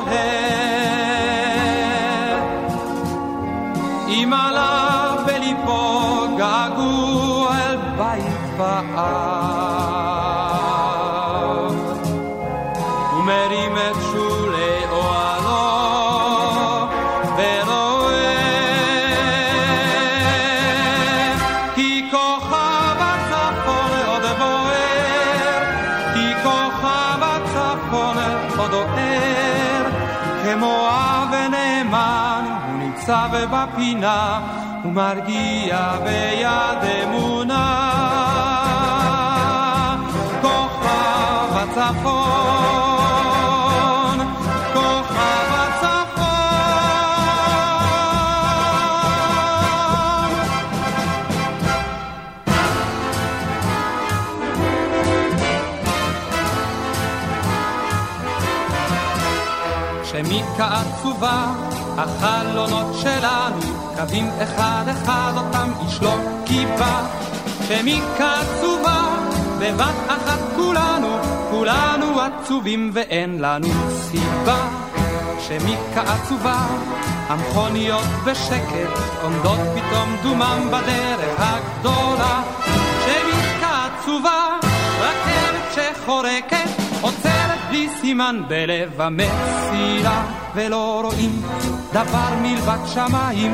מרגיע 34.97 35.77
ביד 36.03 36.83
אמונה 37.03 37.67
כוכב 40.41 41.49
הצפון 41.53 42.17
כוכב 44.73 45.49
הצפון 45.53 46.07
שמיקה 60.03 60.67
עצובה 60.67 61.45
החלונות 61.97 62.95
שלנו 63.01 63.66
קווים 64.07 64.29
אחד 64.43 64.85
אחד 64.91 65.31
אותם 65.37 65.71
איש 65.81 66.01
לא 66.01 66.15
קיבה. 66.45 67.07
שמיקה 67.67 68.33
עצובה, 68.41 69.03
בבת 69.59 69.95
אחת 70.07 70.39
כולנו, 70.55 71.17
כולנו 71.51 72.21
עצובים 72.21 72.91
ואין 72.93 73.41
לנו 73.41 73.67
סיבה. 73.89 74.69
שמיקה 75.39 76.01
עצובה, 76.01 76.67
המכוניות 77.27 78.07
בשקט, 78.25 78.89
עומדות 79.23 79.59
פתאום 79.75 80.15
דומם 80.23 80.67
בדרך 80.67 81.35
הגדולה. 81.37 82.41
שמיקה 83.05 83.87
עצובה, 83.87 84.57
רכבת 85.01 85.75
שחורקת, 85.75 86.86
עוצרת 87.01 87.59
בלי 87.69 87.89
סימן 88.01 88.41
בלב 88.47 89.01
המסילה, 89.01 90.23
ולא 90.55 91.01
רואים 91.03 91.41
דבר 91.93 92.29
מלבד 92.41 92.79
שמיים, 92.93 93.51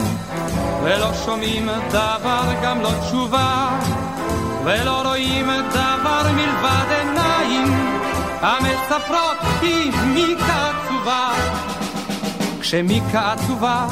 ולא 0.84 1.14
שומעים 1.26 1.70
דבר 1.90 2.44
גם 2.64 2.82
לא 2.82 2.90
תשובה, 3.02 3.80
ולא 4.64 5.02
רואים 5.02 5.48
דבר 5.72 6.24
מלבד 6.36 6.86
עיניים, 7.00 7.74
המספרות 8.42 9.38
היא 9.62 9.92
מיקה 10.06 10.70
עצובה. 10.70 11.34
כשמיקה 12.60 13.32
עצובה, 13.32 13.88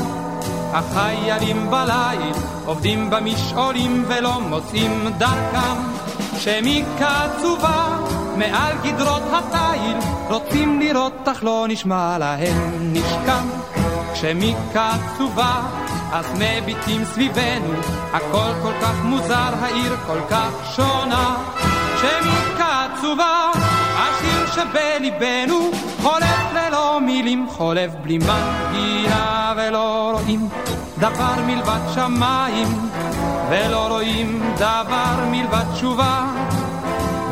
החיילים 0.74 1.72
בליל 1.72 2.34
עובדים 2.66 3.10
במשעולים 3.10 4.06
ולא 4.08 4.40
מוצאים 4.42 5.08
דרכם. 5.18 5.82
כשמיקה 6.38 7.24
עצובה, 7.24 7.81
מעל 8.42 8.76
גדרות 8.84 9.24
התיל, 9.34 9.98
רוצים 10.30 10.80
לראות 10.80 11.28
אך 11.28 11.44
לא 11.44 11.66
נשמע 11.70 12.18
להם 12.18 12.94
נשכם. 12.94 13.46
כשמיקה 14.14 14.90
עצובה, 14.90 15.62
אז 16.12 16.26
מביטים 16.36 17.06
סביבנו, 17.06 17.74
הכל 18.14 18.52
כל 18.64 18.74
כך 18.82 19.04
מוזר, 19.04 19.54
העיר 19.62 19.96
כל 20.08 20.20
כך 20.30 20.76
שונה. 20.76 21.36
כשמיקה 21.96 22.86
עצובה, 22.86 23.52
השיר 23.98 24.48
שבליבנו, 24.48 25.72
חולף 26.02 26.54
ללא 26.54 27.00
מילים, 27.02 27.48
חולף 27.50 27.92
בלי 28.02 28.18
מנגינה, 28.18 29.54
ולא 29.58 30.12
רואים 30.14 30.50
דבר 30.98 31.36
מלבד 31.46 31.80
שמיים, 31.96 32.68
ולא 33.50 33.88
רואים 33.88 34.44
דבר 34.58 35.16
מלבד 35.32 35.66
תשובה, 35.74 36.26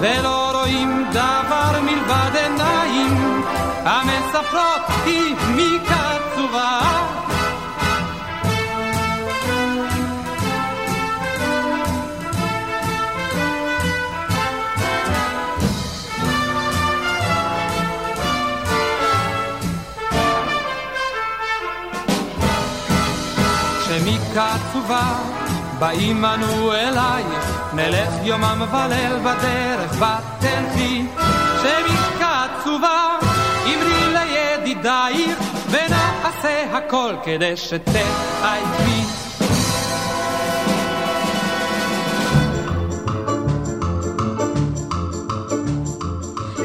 ולא 0.01 0.51
רואים 0.53 1.05
דבר 1.11 1.81
מלבד 1.81 2.35
עיניים, 2.35 3.43
המספרות 3.85 4.81
היא 5.05 5.35
מיקה 5.55 6.11
עצובה. 6.15 6.79
שמיקה 23.87 24.47
עצובה, 24.55 25.13
באים 25.79 26.25
אנו 26.25 26.73
אלייך, 26.73 27.48
נלך 27.73 28.09
יומם 28.23 28.61
וליל 28.71 29.17
בדרך 29.19 29.91
ותלכי. 29.91 31.05
שמיקה 31.61 32.45
עצובה, 32.45 33.17
אמרי 33.65 34.13
לידידייך, 34.13 35.39
ונעשה 35.69 36.77
הכל 36.77 37.13
כדי 37.23 37.57
שתחייכי. 37.57 39.01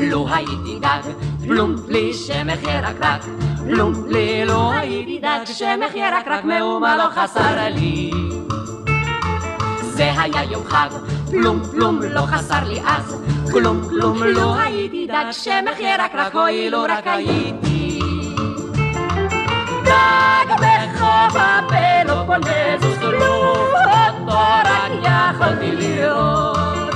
לו 0.00 0.28
הייתי 0.28 0.78
דג, 0.80 1.00
פלום 1.46 1.76
בלי 1.86 2.14
שמח 2.14 2.62
ירקרק, 2.62 3.24
פלום 3.58 3.92
בלי 4.02 4.44
לו 4.44 4.72
הייתי 4.72 5.18
דג, 5.18 5.40
שמח 5.44 5.94
ירקרק 5.94 6.44
מאומה 6.44 6.96
לא 6.96 7.04
חסר 7.14 7.68
לי. 7.70 8.33
זה 9.94 10.12
היה 10.20 10.44
יום 10.44 10.64
חג, 10.66 10.88
פלום 11.30 11.62
פלום 11.70 12.00
לא 12.02 12.20
חסר 12.20 12.64
לי 12.64 12.80
אז, 12.86 13.16
כלום 13.52 13.88
כלום 13.88 14.22
לא 14.22 14.54
הייתי 14.60 15.06
דג, 15.06 15.24
שמח 15.30 15.78
ירקרק, 15.78 16.34
אוי 16.34 16.70
לו 16.70 16.82
רק 16.82 17.06
הייתי. 17.06 18.00
דג 19.84 20.54
בחוף 20.56 21.36
הפלופונזוס, 21.36 22.98
לו 23.02 23.54
אותו 23.54 24.38
רק 24.64 24.92
יכולתי 25.02 25.70
לראות. 25.76 26.94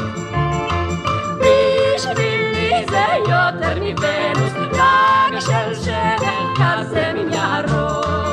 בשבילי 1.38 2.86
זה 2.90 3.04
יותר 3.28 3.78
מוונוס, 3.82 4.52
דג 4.72 5.40
של 5.40 5.74
שמן 5.84 6.54
כזה 6.56 7.12
מן 7.14 7.32
יערות. 7.32 8.27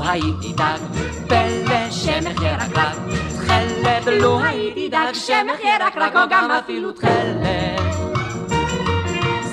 לו 0.00 0.08
הייתי 0.08 0.52
דג, 0.52 0.78
פלא 1.28 1.90
שמח 1.90 2.42
ירקרק, 2.42 2.96
תכלת, 3.34 4.06
לו 4.06 4.40
הייתי 4.44 4.88
דג, 4.88 5.12
שמח 5.12 5.60
ירקרק, 5.64 6.16
או 6.16 6.20
גם 6.30 6.50
אפילו 6.50 6.92
תכלת. 6.92 7.80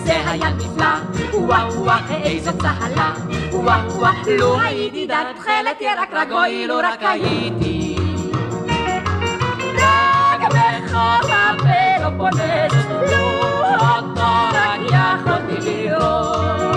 זה 0.04 0.14
היה 0.26 0.50
נפלא, 0.50 0.86
וואו 1.34 1.84
וואו, 1.84 2.24
איזו 2.24 2.52
צהלה, 2.62 3.14
וואו 3.52 3.92
וואו, 3.92 4.14
לו 4.40 4.60
הייתי 4.60 5.08
דג, 5.08 5.24
תכלת 5.38 5.82
ירקרק, 5.82 6.32
אוי 6.32 6.68
לו 6.68 6.78
רק 6.78 7.00
הייתי. 7.02 7.98
דג 9.78 10.48
בחור 10.50 11.32
הפלופונזוס, 11.32 12.86
לו 13.12 13.28
אותו 13.80 14.32
רק 14.54 14.82
יכולתי 14.82 15.70
לראות. 15.70 16.77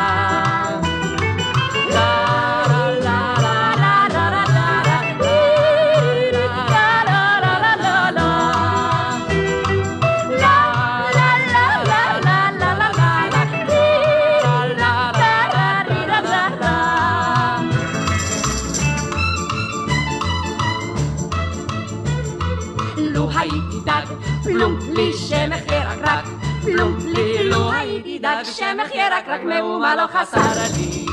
לו 28.21 28.27
הייתי 28.27 28.43
דג, 28.43 28.43
שמח 28.43 28.91
ירקרק 28.95 29.43
מאומה 29.43 29.95
לא 29.95 30.07
חסר 30.07 30.77
לי. 30.77 31.05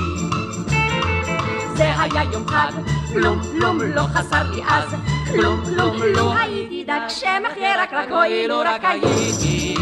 זה 1.74 1.84
היה 2.00 2.22
יום 2.32 2.48
חג, 2.48 2.72
פלום 3.12 3.42
פלום 3.42 3.78
לא 3.82 4.02
חסר 4.02 4.50
לי 4.50 4.62
אז, 4.68 4.94
כלום 5.30 5.64
כלום 5.64 5.96
לא 6.02 6.34
הייתי 6.38 6.84
דג, 6.84 7.00
שמח 7.08 7.56
ירקרק, 7.56 8.10
אוי 8.10 8.48
לו 8.48 8.58
רק 8.58 8.84
הייתי. 8.84 9.74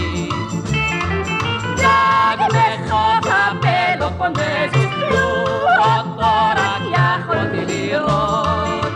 דג 1.76 2.36
בחוף 2.48 3.32
הפלופונזוס, 3.32 4.92
לו 5.10 5.46
אותו 5.46 6.26
רק 6.56 6.82
יכולתי 6.92 7.64
לראות. 7.66 8.92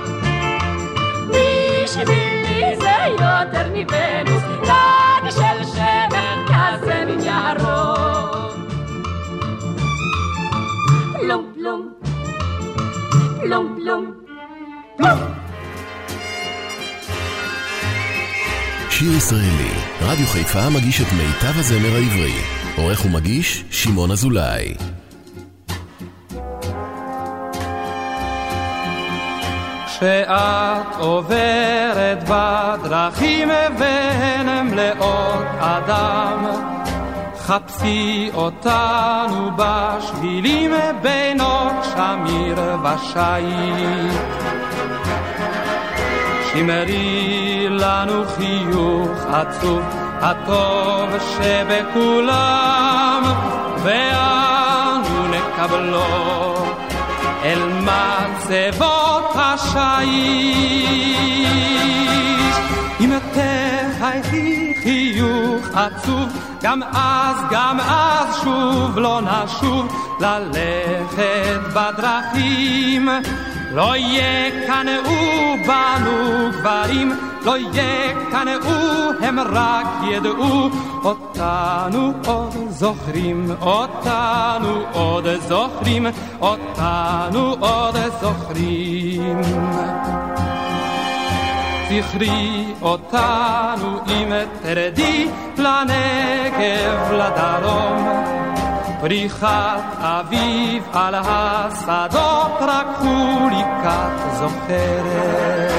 בשבילי 1.28 2.76
זה 2.76 2.94
יותר 3.08 3.68
מוונוס, 3.74 4.42
דג 4.62 5.30
של 5.30 5.64
שמן 5.64 6.44
כזה 6.46 7.04
מן 7.06 7.20
יערות. 7.20 7.99
פלום 13.42 13.76
פלום, 13.76 14.12
פלום. 14.96 15.18
שיר 18.90 19.12
ישראלי, 19.16 19.70
רדיו 20.00 20.26
חיפה 20.26 20.70
מגיש 20.70 21.00
את 21.00 21.06
מיטב 21.12 21.58
הזמר 21.58 21.94
העברי. 21.94 22.32
עורך 22.76 23.04
ומגיש, 23.04 23.64
שמעון 23.70 24.10
אזולאי. 24.10 24.74
כשאת 29.86 30.96
עוברת 30.98 32.24
בדרכים 32.28 33.48
והן 33.78 34.66
מלאות 34.66 35.46
אדם, 35.60 36.44
חפשי 37.50 38.30
אותנו 38.34 39.50
בשבילים 39.56 40.70
בינות 41.02 41.72
שמיר 41.82 42.58
ושיט. 42.82 44.20
שמרי 46.52 47.66
לנו 47.70 48.24
חיוך 48.36 49.10
עצוב, 49.32 49.82
הטוב 50.20 51.08
שבכולם, 51.36 53.22
ואנו 53.82 55.28
נקבלו 55.28 56.54
אל 57.44 57.62
מצבות 57.80 59.32
השיש. 59.34 60.80
אם 64.10 64.20
תחייכי 64.22 64.74
חיוך 64.82 65.66
עצוב, 65.74 66.28
גם 66.62 66.82
אז, 66.82 67.36
גם 67.50 67.80
אז 67.80 68.36
שוב 68.42 68.98
לא 68.98 69.20
נשוב 69.20 69.86
ללכת 70.20 71.60
בדרכים. 71.74 73.08
לא 73.72 73.96
יקנאו 73.96 75.12
בנו 75.66 76.50
גברים, 76.52 77.12
לא 77.44 77.56
יקנאו, 77.58 79.10
הם 79.20 79.40
רק 79.40 79.86
ידעו 80.10 80.70
אותנו 81.04 82.12
עוד 82.26 82.54
זוכרים, 82.68 83.50
אותנו 83.60 84.82
עוד 84.92 85.26
זוכרים, 85.48 86.06
אותנו 86.40 87.56
עוד 87.60 87.96
זוכרים. 88.20 89.40
זכרי 91.90 92.64
אותנו 92.82 93.98
אם 94.06 94.32
תרדי 94.62 95.28
לנגב 95.58 97.12
לדרום. 97.12 98.08
פריחת 99.00 99.82
אביב 99.98 100.82
על 100.92 101.14
השדות 101.18 102.52
רק 102.60 102.86
חוליקת 102.98 104.32
זוכרת. 104.32 105.70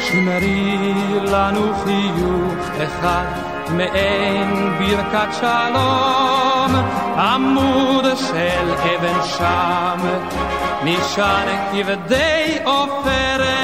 שמרי 0.00 0.94
לנו 1.22 1.74
חיוך 1.84 2.68
אחד 2.82 3.24
מעין 3.70 4.72
ברכת 4.78 5.34
שלום, 5.40 6.74
עמוד 7.18 8.04
של 8.16 8.72
אבן 8.72 9.22
שם, 9.22 9.98
נשען 10.84 11.48
כבדי 11.72 12.58
עופרת. 12.64 13.57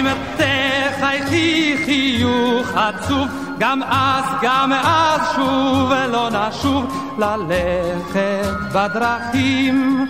אם 0.00 0.06
תחייכי 0.36 1.76
חיוך 1.84 2.68
עצוב, 2.74 3.28
גם 3.58 3.82
אז, 3.82 4.24
גם 4.42 4.72
אז 4.72 5.20
שוב 5.36 5.92
לא 5.92 6.28
נשוב 6.30 6.84
ללכת 7.18 8.48
בדרכים. 8.74 10.06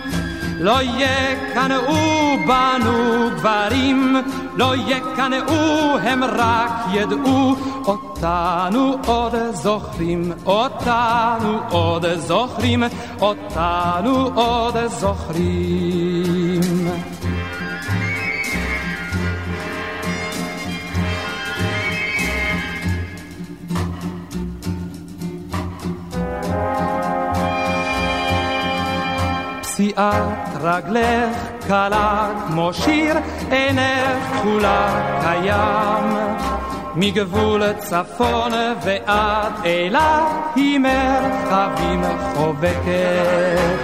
לא 0.59 0.81
יקנאו 0.81 2.37
בנו 2.47 3.29
גברים, 3.35 4.15
לא 4.55 4.75
יקנאו, 4.75 5.97
הם 5.97 6.23
רק 6.23 6.71
ידעו 6.93 7.55
אותנו 7.85 8.95
עוד 9.05 9.35
זוכרים, 9.51 10.31
אותנו 10.45 11.59
עוד 11.69 12.05
זוכרים, 12.15 12.83
אותנו 13.21 14.29
עוד 14.35 14.77
זוכרים. 14.87 16.61
פסיעת 29.81 30.61
רגלך 30.61 31.37
קלה 31.67 32.29
כמו 32.47 32.73
שיר, 32.73 33.15
עינך 33.51 34.33
כחולה 34.33 35.17
קיים. 35.21 36.17
מגבול 36.95 37.73
צפון 37.73 38.51
ועד 38.83 39.53
אילת 39.65 40.01
היא 40.55 40.79
מרחבים 40.79 42.01
חובקת. 42.35 43.81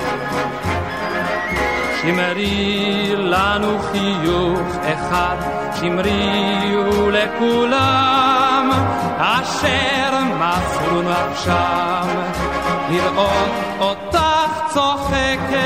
שמרי 2.01 3.15
לנו 3.17 3.79
חיוך 3.79 4.75
אחד, 4.83 5.35
שמרי 5.79 6.75
לכולם, 7.11 8.71
אשר 9.17 10.19
מסרו 10.39 11.01
נפשם, 11.01 12.07
לראות 12.89 13.51
אותך 13.79 14.26
צוחקת. 14.77 15.57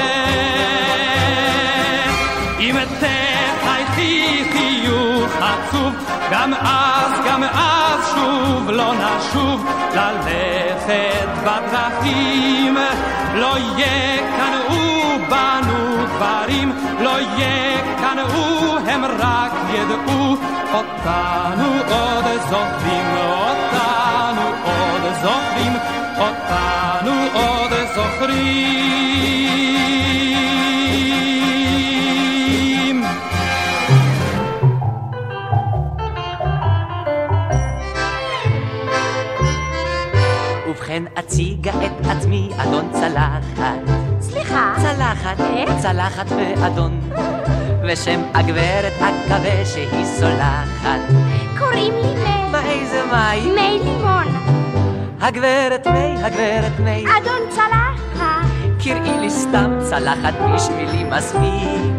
אם 2.60 2.76
תחייכי 3.00 4.44
חיוך 4.52 5.32
עצוב, 5.42 5.94
גם 6.32 6.54
אז, 6.54 7.12
גם 7.28 7.44
אז 7.44 8.14
שוב 8.16 8.70
לא 8.70 8.94
נשוב 8.94 9.66
ללכת 9.96 11.28
בדרכים. 11.44 12.78
לא 13.36 13.56
יקנאו 13.78 15.20
בנו 15.30 16.06
דברים, 16.06 16.74
לא 17.00 17.22
יקנאו, 17.22 18.78
הם 18.88 19.06
רק 19.06 19.52
ידעו 19.74 20.36
אותנו 20.74 21.72
עוד 21.90 22.26
זוכרים, 22.50 23.06
אותנו 23.18 24.42
עוד 24.66 25.14
זוכרים, 25.22 25.74
אותנו 26.20 27.14
עוד 27.34 27.74
זוכרים. 27.96 28.81
ובכן 40.92 41.04
אציגה 41.20 41.72
את 41.72 42.06
עצמי 42.06 42.50
אדון 42.58 42.90
צלחת. 42.92 43.92
סליחה, 44.22 44.74
צלחת, 44.78 45.40
אה? 45.40 45.80
צלחת 45.82 46.26
ואדון. 46.32 47.00
ושם 47.88 48.22
הגברת 48.34 48.94
אקווה 48.94 49.66
שהיא 49.66 50.06
סולחת. 50.06 51.00
קוראים 51.60 51.94
לי 51.94 52.14
מי, 52.14 52.52
מה 52.52 52.62
איזה 52.66 53.04
מי? 53.04 53.52
מי 53.52 53.80
לימון, 53.84 54.28
הגברת 55.22 55.88
מי, 55.88 56.24
הגברת 56.24 56.80
מי. 56.80 57.06
אדון 57.18 57.50
צלחת, 57.50 58.46
קראי 58.84 59.20
לי 59.20 59.30
סתם 59.30 59.80
צלחת 59.90 60.34
בשבילי 60.56 61.04
מספיק. 61.04 61.92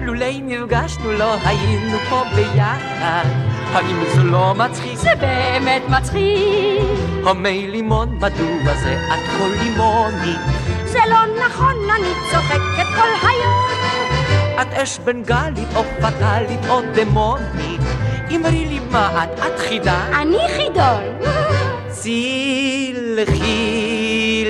לולי 0.00 0.40
נפגשנו 0.42 1.12
לא 1.12 1.34
היינו 1.44 1.98
פה 2.10 2.22
ביחד 2.34 3.53
האם 3.74 4.04
זה 4.14 4.22
לא 4.22 4.54
מצחיק? 4.54 4.96
זה 4.96 5.10
באמת 5.20 5.82
מצחיק. 5.88 6.82
המי 7.26 7.66
לימון 7.70 8.14
מדוע 8.16 8.74
זה 8.82 8.98
את 9.14 9.20
כל 9.38 9.50
לימונית 9.62 10.40
זה 10.84 10.98
לא 11.10 11.46
נכון, 11.46 11.74
אני 11.96 12.12
צוחקת 12.30 12.86
כל 12.96 13.08
היום. 13.28 13.70
את 14.62 14.72
אש 14.72 14.98
בנגלית 14.98 15.68
או 15.76 15.84
פטאלית 16.00 16.60
או 16.68 16.80
דמונית 16.94 17.80
אמרי 18.36 18.66
לי 18.66 18.80
מה 18.90 19.24
את, 19.24 19.38
את 19.38 19.58
חידה? 19.58 20.06
אני 20.22 20.38
חידון. 20.56 21.02
צילחי 21.88 23.34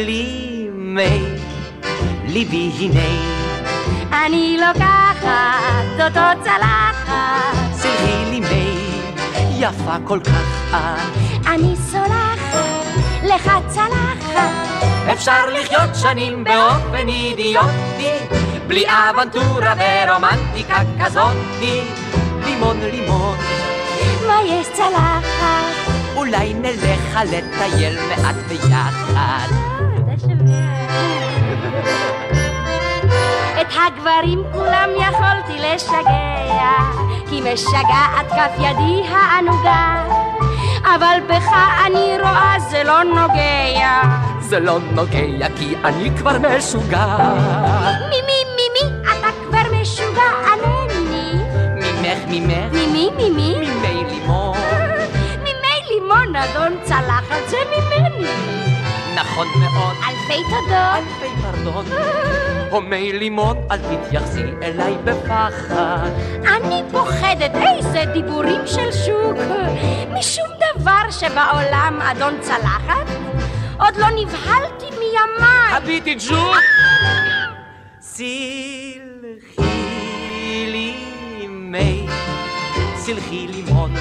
לי 0.06 0.68
מי 0.72 1.20
ליבי 2.28 2.70
הנה 2.78 3.34
אני 4.26 4.56
לוקחת 4.60 6.00
אותו 6.00 6.42
צלחת. 6.44 7.54
צילחי 7.72 8.24
לי 8.30 8.40
מי 8.40 8.83
יפה 9.64 9.96
כל 10.04 10.20
כך. 10.20 10.70
את 10.70 11.46
אני 11.46 11.76
סולחת 11.76 12.38
לך 13.22 13.50
צלחת. 13.68 14.38
אפשר 15.12 15.46
לחיות 15.46 15.94
שנים 15.94 16.44
באופן 16.44 17.08
אידיוטי 17.08 18.12
בלי 18.66 18.84
אבנטורה 18.88 19.74
ורומנטיקה 19.78 20.82
כזאתי. 21.04 21.80
לימון 22.44 22.80
לימון. 22.80 23.36
מה 24.26 24.40
יש 24.46 24.66
צלחת? 24.72 25.92
אולי 26.16 26.54
נלך 26.54 27.18
לטייל 27.24 27.98
מעט 28.08 28.36
ביחד 28.48 29.48
את 33.68 33.72
הגברים 33.86 34.42
כולם 34.52 34.90
יכולתי 34.96 35.58
לשגע, 35.58 36.76
כי 37.30 37.40
משגעת 37.40 38.28
כף 38.28 38.58
ידי 38.58 39.08
הענוגה. 39.08 40.04
אבל 40.84 41.18
בך 41.28 41.52
אני 41.86 42.18
רואה 42.20 42.54
זה 42.70 42.82
לא 42.84 43.02
נוגע. 43.02 44.00
זה 44.40 44.60
לא 44.60 44.78
נוגע 44.92 45.48
כי 45.58 45.74
אני 45.84 46.10
כבר 46.18 46.36
משוגע. 46.38 47.16
מי 48.10 48.22
מי 48.26 48.44
מי 48.56 48.66
מי 48.74 48.92
אתה 49.02 49.28
כבר 49.44 49.80
משוגע 49.80 50.30
ענני. 50.52 51.32
ממך, 51.74 52.18
ממך, 52.28 52.72
ממי 52.72 53.10
מי 53.16 53.30
מי? 53.30 53.54
ממי 53.56 54.04
לימון. 54.10 54.56
ממי 55.38 55.78
לימון 55.90 56.36
אדון 56.36 56.76
צלחת 56.84 57.48
זה 57.48 57.56
ממני. 57.70 58.73
נכון 59.14 59.46
מאוד. 59.60 59.96
אלפי 60.08 60.42
תודות. 60.42 61.04
אלפי 61.04 61.42
פרדון. 61.42 61.84
הומי 62.70 63.12
לימון, 63.12 63.56
אל 63.70 63.78
תתייחסי 63.78 64.42
אליי 64.62 64.96
בפחד. 65.04 66.10
אני 66.56 66.82
פוחדת 66.90 67.52
איזה 67.54 68.04
דיבורים 68.12 68.60
של 68.66 68.92
שוק. 68.92 69.38
משום 70.12 70.46
דבר 70.58 71.10
שבעולם 71.10 71.98
אדון 72.02 72.34
צלחת. 72.40 73.06
עוד 73.80 73.96
לא 73.96 74.06
נבהלתי 74.10 74.86
מימיי. 74.90 75.72
הביטי 75.76 76.14
ג'וק! 76.28 76.56
סלחי 78.00 79.00
לי 80.66 80.94
מי, 81.48 82.06
סלחי 82.96 83.46
לימון. 83.48 83.92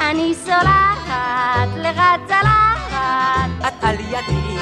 אני 0.00 0.34
סולחת 0.34 1.68
לך 1.76 2.00
צלחת. 2.26 2.63
את 3.68 3.84
על 3.84 3.94
ידי 4.00 4.58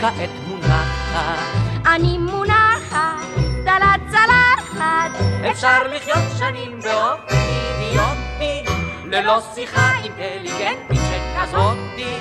כעת 0.00 0.30
מונחת. 0.48 1.38
אני 1.86 2.18
מונחת 2.18 3.26
על 3.66 3.82
הצלחת. 3.82 5.10
אפשר 5.50 5.88
לחיות 5.88 6.38
שנים 6.38 6.80
באופן 6.80 7.34
אידיוטי, 7.34 8.64
ללא 9.04 9.40
שיחה 9.54 9.92
אינטליגנטית 10.02 11.00
שכזאתי. 11.00 12.18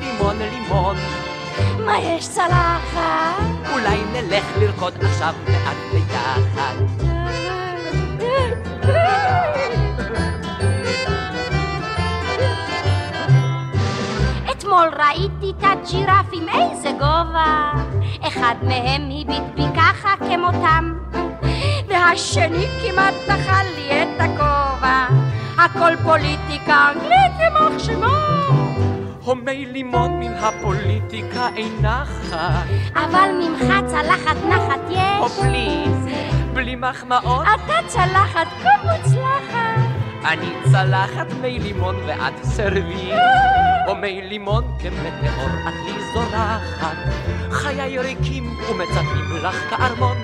לימון 0.00 0.38
לימון, 0.38 0.96
מה 1.78 1.98
יש 1.98 2.28
צלחת? 2.28 3.42
אולי 3.72 3.98
נלך 4.12 4.44
לרקוד 4.60 4.94
עכשיו 5.04 5.34
מעט 5.48 5.76
ביחד. 5.92 6.74
אתמול 14.64 14.88
ראיתי 14.98 15.50
את 15.50 15.64
הג'ירפים, 15.64 16.48
איזה 16.48 16.90
גובה. 16.92 17.72
אחד 18.20 18.54
מהם 18.62 19.02
הביט 19.02 19.42
בי 19.54 19.62
ככה 19.76 20.14
כמותם, 20.18 20.92
והשני 21.88 22.66
כמעט 22.82 23.14
אכל 23.28 23.64
לי 23.76 24.02
את 24.02 24.20
הכובע. 24.20 25.06
הכל 25.58 25.96
פוליטיקה 26.02 26.92
אנגלית 26.92 27.40
יימח 27.40 27.78
שמו. 27.78 28.16
הומי 29.24 29.66
לימון 29.66 30.20
מן 30.20 30.34
הפוליטיקה 30.34 31.48
אינה 31.56 32.04
חי. 32.06 32.74
אבל 32.94 33.30
ממך 33.40 33.74
צלחת 33.86 34.36
נחת 34.48 34.80
או 35.18 35.26
יש. 35.26 35.38
פליז, 35.38 36.14
בלי 36.52 36.76
מחמאות, 36.76 37.46
אתה 37.54 37.74
צלחת 37.86 38.46
כה 38.62 38.70
מוצלחת. 38.82 39.80
אני 40.24 40.52
צלחת 40.72 41.26
מי 41.42 41.58
לימון 41.58 41.96
ואת 42.06 42.44
סרוויס. 42.44 43.73
או 43.86 43.94
מי 43.94 44.22
לימון 44.22 44.64
כמטאור 44.78 45.48
את 45.68 45.74
לי 45.84 45.92
זורחת. 46.14 46.96
חיי 47.50 47.98
ריקים 47.98 48.58
ומצפים 48.70 49.36
לך 49.42 49.56
כארמון. 49.70 50.16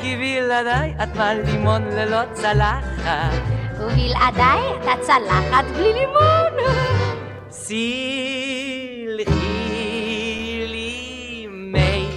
כי 0.00 0.16
בלעדיי 0.16 0.94
את 1.02 1.16
מה 1.16 1.34
לימון 1.34 1.82
ללא 1.84 2.20
צלחת. 2.32 3.32
ובלעדיי 3.80 4.60
אתה 4.82 4.92
צלחת 5.00 5.64
בלי 5.76 5.92
לימון. 5.92 6.52
סלחי 7.50 7.84
לי 10.66 11.46
מי 11.50 12.08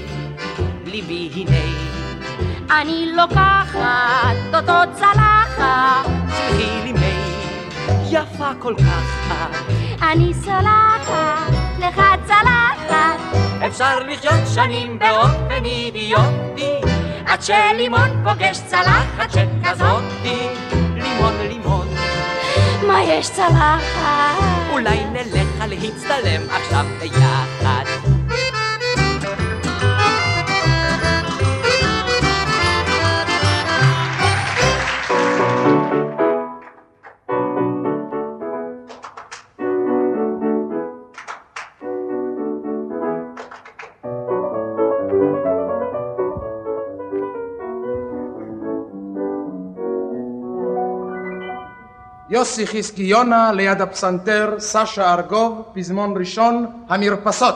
ליבי 0.85 1.29
הנה. 1.35 1.65
אני 2.81 3.11
לוקחת 3.15 4.35
אותו 4.53 4.91
צלחת. 4.93 6.05
סלחי 6.29 6.81
לי 6.83 6.91
מי 6.91 7.13
יפה 8.09 8.51
כל 8.59 8.75
כך 8.77 9.31
את. 9.31 9.82
אני 10.11 10.33
סולחת 10.33 11.51
לך 11.79 12.01
צלחת. 12.25 13.19
אפשר 13.67 13.99
לחיות 13.99 14.47
שנים 14.53 14.99
באופן 14.99 15.65
אידיוטי 15.65 16.81
עד 17.25 17.41
שלימון 17.41 18.09
פוגש 18.23 18.59
צלחת 18.67 19.29
שכזאתי 19.31 20.47
לימון 20.95 21.33
לימון 21.49 21.87
מה 22.87 23.03
יש 23.03 23.29
צלחת? 23.29 24.43
אולי 24.71 25.05
נלך 25.05 25.63
להצטלם 25.67 26.41
עכשיו 26.49 26.85
ביחד 26.99 28.12
יוסי 52.33 52.67
חזקי 52.67 53.03
יונה 53.03 53.51
ליד 53.51 53.81
הפסנתר, 53.81 54.55
סשה 54.59 55.13
ארגוב, 55.13 55.61
פזמון 55.73 56.13
ראשון, 56.17 56.65
המרפסות. 56.89 57.55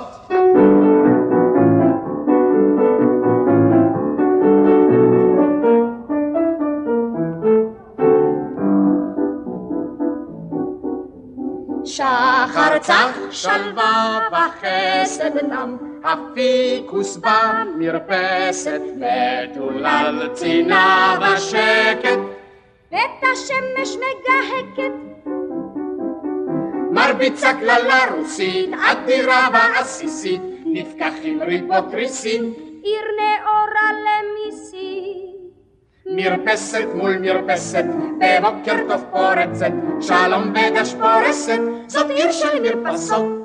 שחר 11.86 12.78
צח 12.82 13.18
שלווה 13.32 14.20
וחסד 14.32 15.32
נם, 15.50 15.78
הפיקוס 16.04 17.18
במרפסת, 17.18 18.82
מטולל 18.98 20.30
צינה 20.34 21.18
בשקט, 21.22 22.20
ואת 22.92 23.24
השמש 23.34 23.96
מגהקת. 23.96 24.94
מרביצה 26.92 27.54
קללה 27.54 28.12
רוסית, 28.18 28.70
אדירה 28.74 29.50
ועסיסית, 29.54 30.42
נפקח 30.66 31.14
עם 31.24 31.42
ריבות 31.42 31.94
ריסים, 31.94 32.54
עיר 32.84 33.02
נאורה 33.20 33.92
למיסים. 34.06 35.28
מרפסת 36.06 36.86
מול 36.94 37.18
מרפסת, 37.18 37.84
בבוקר 38.20 38.76
טוב 38.88 39.04
פורצת, 39.12 39.72
שלום 40.02 40.50
ודש 40.50 40.94
פורסת, 40.94 41.60
זאת 41.88 42.10
עיר 42.10 42.32
של 42.32 42.62
מרפסות. 42.62 43.37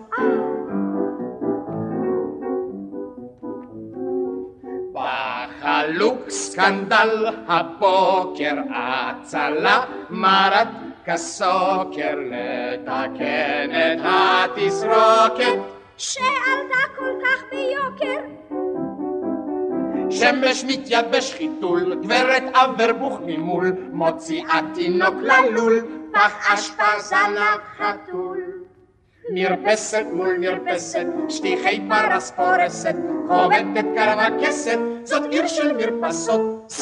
בחלוק 6.02 6.30
סקנדל 6.30 7.26
הבוקר 7.48 8.54
הצלה 8.74 9.84
מרד 10.10 10.68
כסוקר 11.04 12.14
לתקן 12.30 13.70
את 13.70 13.98
התסרוקת 14.04 15.58
שעלתה 15.96 16.82
כל 16.98 17.10
כך 17.24 17.42
ביוקר. 17.50 18.20
שמש 20.10 20.64
מתייבש 20.64 21.34
חיתול, 21.34 21.94
גברת 22.02 22.42
אברבוך 22.54 23.18
ממול, 23.26 23.72
מוציאה 23.92 24.60
תינוק 24.74 25.14
ללול, 25.22 25.80
פח 26.12 26.52
אשפה 26.54 26.98
זנב 26.98 27.60
חתול. 27.78 28.31
מרפסת 29.34 30.06
מול 30.12 30.36
מרפסת, 30.38 31.06
שטיחי 31.28 31.80
פרס 31.88 32.30
פורסת, 32.30 32.96
חובטת 33.28 33.84
כר 33.94 34.22
וכסת, 34.22 34.78
זאת 35.04 35.22
עיר 35.30 35.46
של 35.46 35.72
מרפסות. 35.76 36.72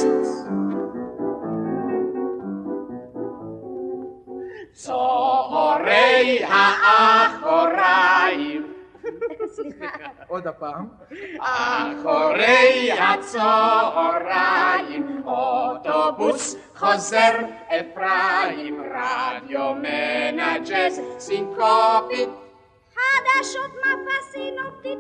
צהרי 4.72 6.44
האחוריים 6.44 7.90
עוד 10.28 10.46
הפעם. 10.46 10.88
אחורי 11.38 12.92
הצהריים, 12.92 14.42
אוטובוס 16.10 16.56
חוזר 16.76 17.38
אפרים, 17.66 18.82
רדיו 18.94 19.74
מנג'ס 19.74 21.00
סינקופית, 21.18 22.28
חדשות 22.94 23.70
מפה 23.70 24.22
סינופטית. 24.32 24.98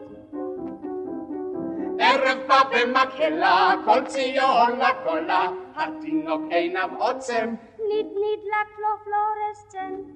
ערב 1.98 2.38
בא 2.48 2.62
במקהלה, 2.72 3.74
כל 3.84 4.04
ציון 4.06 4.78
לקולה, 4.78 5.48
התינוק 5.76 6.42
עיניו 6.50 6.88
עוצם, 6.98 7.54
נדנד 7.78 8.42
לקלו 8.44 8.88
פלורסצנט. 9.04 10.06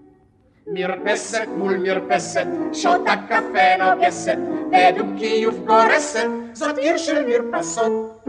מרפסת 0.67 1.49
מול 1.57 1.77
מרפסת, 1.77 2.47
שותה 2.73 3.15
קפה 3.29 3.77
נוגסת, 3.79 4.39
בדו-קיוף 4.71 5.55
גורסת, 5.55 6.29
זאת 6.53 6.79
עיר 6.79 6.97
של 6.97 7.27
מרפסות. 7.27 8.25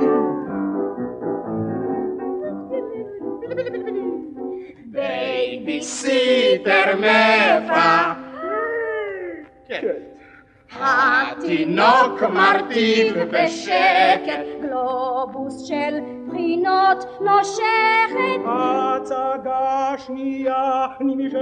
בייביסיטר 5.86 6.96
מפח. 6.98 8.12
כן. 9.68 9.82
התינוק 10.80 12.24
מרטיב 12.24 13.18
בשקט, 13.18 14.46
גלובוס 14.62 15.68
של 15.68 16.00
בחינות 16.28 17.06
נושכת. 17.22 18.42
הצגה 18.46 19.94
שנייה 19.98 20.88
נמשכת. 21.00 21.40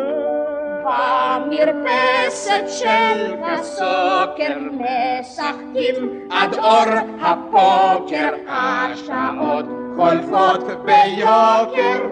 במרפסת 0.86 2.64
של 2.68 3.34
הסוקר 3.44 4.58
משחקים 4.72 6.28
עד 6.32 6.54
אור 6.54 6.94
הפוקר, 7.22 8.30
השעות 8.48 9.66
חולפות 9.96 10.64
ביוקר. 10.86 12.08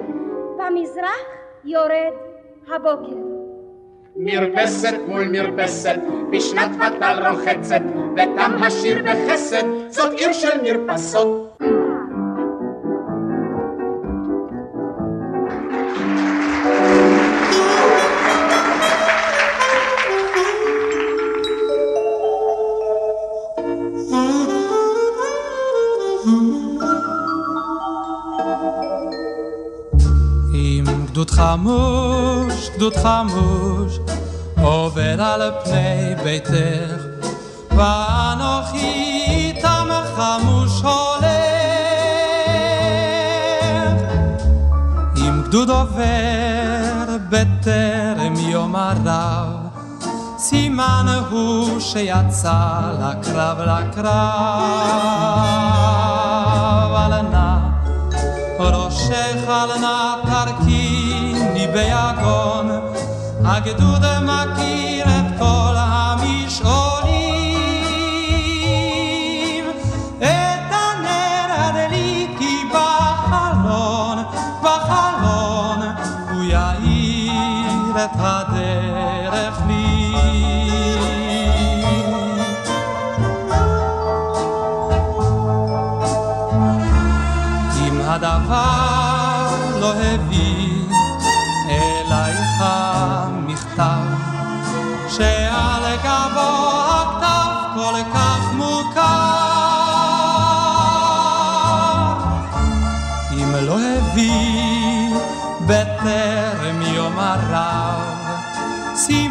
במזרח 0.58 1.41
יורד 1.66 2.14
הבוקר. 2.68 3.16
מרפסת 4.16 4.94
מול 5.08 5.28
מרפסת, 5.28 6.00
בשנת 6.32 6.70
ותל 6.76 7.28
רוחצת, 7.28 7.82
ותם 8.14 8.64
השיר 8.64 9.04
בחסד, 9.04 9.64
זאת 9.90 10.14
עיר 10.20 10.34
של 10.34 10.62
מרפסות. 10.64 11.58
חמוש, 31.52 32.70
גדוד 32.76 32.96
חמוש, 32.96 34.00
עובר 34.62 35.22
על 35.22 35.52
פני 35.64 36.16
ביתך, 36.24 37.04
ואנוכי 37.70 39.24
איתם 39.28 39.90
חמוש 40.16 40.82
הולך. 40.82 41.32
אם 45.18 45.42
גדוד 45.44 45.70
עובר 45.70 47.18
בטרם 47.30 48.36
יום 48.36 48.76
הרב, 48.76 49.50
סימן 50.38 51.06
הוא 51.30 51.80
שיצא 51.80 52.80
לקרב 53.00 53.58
לקרב, 53.60 54.12
על 56.96 57.22
נא 57.22 57.58
ראשך 58.60 59.48
על 59.48 59.80
נא 59.80 60.11
תרכיני 61.82 62.16
ביגון, 62.18 62.70
הגדוד 63.46 64.06
מכיר 64.22 64.61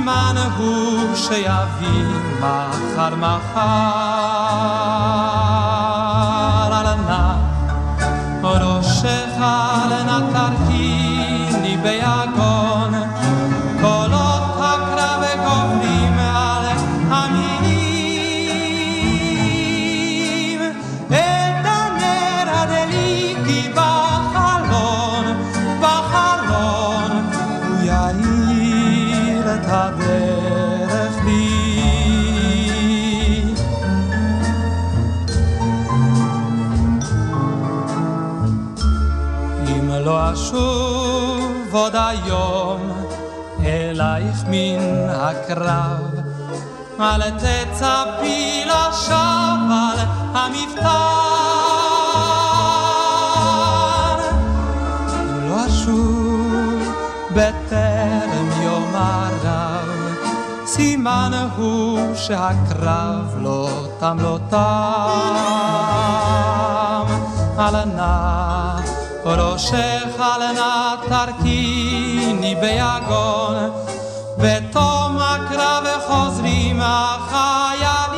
סימן 0.01 0.35
הוא 0.57 1.15
שיביא 1.17 2.05
מחר 2.41 3.15
מחר. 3.17 3.61
על 6.73 6.95
נא 6.95 7.35
ראשך 8.43 9.37
לנתרכיני 9.91 10.50
מן 44.51 45.09
הקרב, 45.09 46.21
אל 47.01 47.31
תצפי 47.31 48.65
לשווא 48.67 49.93
על 49.93 49.99
המבטר. 50.35 50.91
לא 55.49 55.67
אשוב 55.67 56.95
בטרם 57.31 58.63
יום 58.63 58.93
הרב, 58.95 59.89
סימן 60.67 61.33
הוא 61.57 62.15
שהקרב 62.15 63.37
לא 63.39 63.69
תם 64.01 64.17
לא 64.21 64.39
תם. 64.51 65.61
על 67.59 67.85
נא 67.85 68.81
ראשך 69.25 70.21
על 70.21 70.53
נא 70.53 70.95
תרכיני 71.09 72.55
ביגון, 72.55 73.71
חוזרים 76.81 76.83
החיילים. 76.83 78.17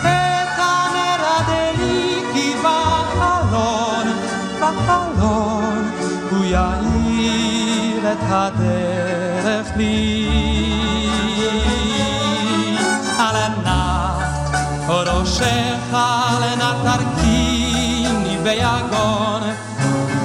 את 0.00 0.58
הנר 0.58 1.22
הדליקי 1.36 2.54
בחלון, 2.62 4.06
בחלון, 4.60 5.90
הוא 6.30 6.44
יאיר 6.44 8.12
את 8.12 8.18
הדרך 8.28 9.76
לי. 9.76 10.28
על 13.18 13.36
נא 13.64 14.08
ראשך 14.88 15.96
לנא 16.40 16.72
תרכיני 16.82 18.38
ביגון, 18.42 19.42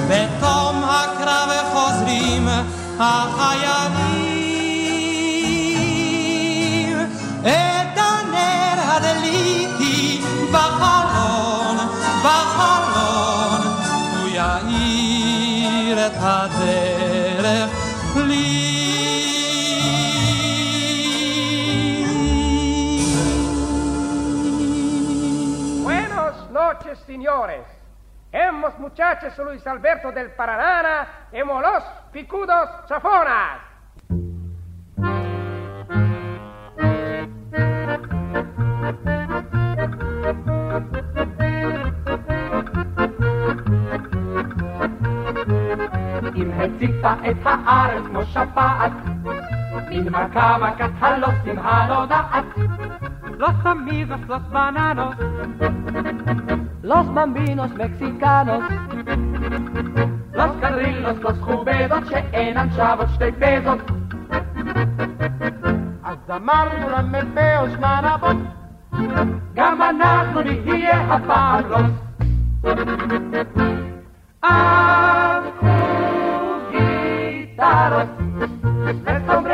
בתום 0.08 0.84
הקרב 0.84 1.50
חוזרים 1.72 2.48
החיילים. 2.98 3.83
noches, 27.33 27.33
señores. 27.33 27.65
Hemos 28.31 28.77
muchachos 28.77 29.35
Luis 29.39 29.65
Alberto 29.65 30.11
del 30.11 30.31
Paranana, 30.31 31.07
hemos 31.31 31.61
los 31.61 31.83
picudos 32.11 32.69
chafonas. 32.87 33.61
הציפה 46.61 47.13
את 47.31 47.37
הארץ 47.43 48.03
כמו 48.07 48.23
שפעת. 48.23 48.91
מן 49.89 50.09
מכה 50.09 50.57
מכת 50.57 50.89
הלוסים 50.99 51.59
הנודעת. 51.59 52.45
Los 53.37 53.65
amigos, 53.65 54.19
los 54.27 54.49
bananos, 54.51 55.15
Los 56.81 57.13
bambinos 57.13 57.71
mexicanos, 57.75 58.63
los 60.33 60.51
קרילוס, 60.61 61.17
los 61.23 61.37
חובדות 61.41 62.05
שאינן 62.09 62.67
שוות 62.75 63.09
שתי 63.13 63.31
פזות. 63.31 63.91
אז 66.03 66.17
אמרנו 66.35 66.89
למ"פ 66.89 67.39
זמן 67.77 68.01
אבות, 68.15 68.37
גם 69.53 69.81
אנחנו 69.81 70.41
נהיה 70.41 71.13
הפעם 71.13 71.63
רוס. 71.71 71.91
אז 74.41 75.43
קחו 79.25 79.52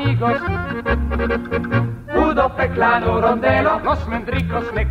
amigos. 0.00 0.40
Pudo, 2.14 2.56
peclano, 2.56 3.20
rondelo, 3.20 3.80
los 3.80 4.08
mendricos 4.08 4.64
me 4.74 4.89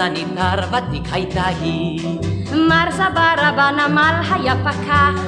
סניטר 0.00 0.58
ותיק 0.70 1.12
הייתה 1.12 1.46
היא. 1.46 2.18
מר 2.52 2.90
זברה 2.90 3.52
בנמל 3.56 4.14
היה 4.30 4.54
פקח, 4.64 5.20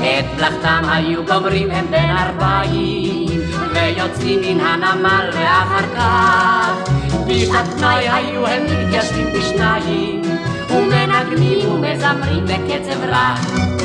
את 0.00 0.24
מלאכתם 0.36 0.82
היו 0.92 1.24
גומרים 1.24 1.70
הם 1.70 1.86
בין 1.90 2.10
ערביים, 2.10 3.40
ויוצאים 3.74 4.40
מן 4.40 4.60
הנמל 4.60 5.30
ואחר 5.32 5.94
כך. 5.96 6.90
בשעת 7.26 7.66
פנאי 7.66 8.08
היו 8.08 8.46
הם 8.46 8.62
מתיישבים 8.64 9.26
בשניים, 9.32 10.22
ומנגנים 10.70 11.70
ומזמרים 11.70 12.44
בקצב 12.44 13.04
רך. 13.04 13.77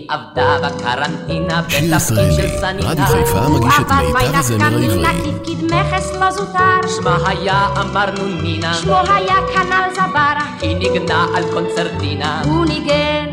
היא 0.00 0.08
עבדה 0.08 0.56
בקרנטינה 0.62 1.62
בתפקיד 1.62 2.32
של 2.36 2.48
סניטר. 2.60 2.88
רדיו 2.88 3.04
חיפה 3.06 3.48
מגיש 3.48 3.74
את 3.80 3.92
מיטב 3.92 4.34
הזמר 4.34 4.64
העברי. 4.64 5.32
תפקיד 5.32 5.64
מכס 5.64 6.12
לא 6.20 6.30
זוטר, 6.30 6.88
שמה 6.96 7.16
היה 7.26 7.66
אמרנו 7.80 8.26
נינה, 8.42 8.74
שמו 8.74 8.96
היה 9.08 9.34
כנ"ל 9.54 9.94
זברה, 9.94 10.46
היא 10.60 10.76
ניגנה 10.76 11.26
על 11.34 11.44
קונצרטינה. 11.52 12.42
הוא 12.44 12.66
ניגן 12.66 13.26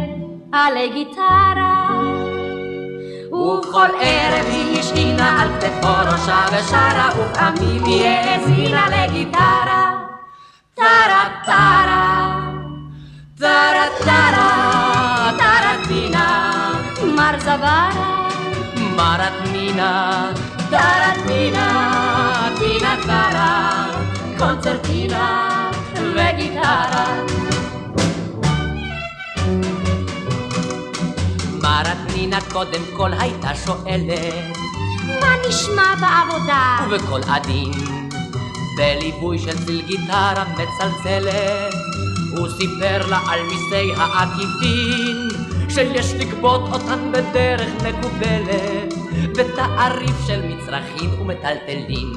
עלי 0.52 0.90
גיטרה. 0.94 2.02
ובכל 3.32 3.88
ערב 4.02 4.46
היא 4.52 4.80
השעינה 4.80 5.42
על 5.42 5.50
כתפו 5.60 5.88
ראשה 5.88 6.46
ושרה, 6.52 7.10
ופעמים 7.20 7.86
היא 7.86 8.08
האזינה 8.08 8.86
לגיטרה. 8.90 9.98
טרה 10.76 11.24
טרה, 11.46 12.40
טרה 13.40 13.86
טרה, 14.06 14.57
זברה, 17.48 18.30
מרתנינה, 18.96 20.32
טרטינה, 20.70 22.50
טינה 22.60 22.96
טרה, 23.06 23.86
קונצרטינה 24.38 25.70
וגיטרה. 25.96 27.06
מרתנינה 31.62 32.40
קודם 32.52 32.82
כל 32.98 33.12
הייתה 33.20 33.56
שואלת 33.66 34.58
מה 35.22 35.34
נשמע 35.50 35.96
בעבודה? 36.02 36.78
ובקול 36.90 37.22
עדין, 37.28 37.72
בליווי 38.78 39.40
של 39.40 39.66
צליל 39.66 39.82
גיטרה 39.88 40.44
מצלצלת, 40.54 41.74
הוא 42.38 42.48
סיפר 42.50 43.08
לה 43.10 43.20
על 43.30 43.40
מיסי 43.44 43.94
העקיפין, 43.98 45.47
שיש 45.70 46.14
לגבות 46.14 46.62
אותן 46.74 47.12
בדרך 47.12 47.72
מקובלת, 47.84 48.94
בתעריף 49.38 50.28
של 50.28 50.42
מצרכים 50.46 51.22
ומטלטלים. 51.22 52.14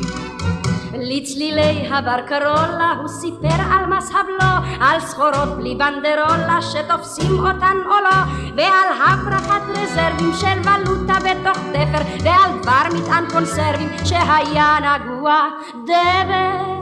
לצלילי 1.02 1.88
הברקרולה 1.90 2.94
הוא 3.00 3.08
סיפר 3.08 3.62
על 3.72 3.86
מס 3.86 4.10
הבלו, 4.10 4.80
על 4.80 5.00
סחורות 5.00 5.56
בלי 5.56 5.74
בנדרולה 5.74 6.58
שתופסים 6.62 7.38
אותן 7.38 7.76
או 7.86 8.00
לא, 8.04 8.16
ועל 8.56 9.02
הברחת 9.06 9.62
רזרבים 9.68 10.32
של 10.40 10.60
ולוטה 10.60 11.14
בתוך 11.14 11.58
תפר, 11.72 12.24
ועל 12.24 12.58
דבר 12.62 12.98
מטען 12.98 13.24
קונסרבים 13.32 13.88
שהיה 14.04 14.76
נגוע 14.80 15.48
דבר. 15.84 16.80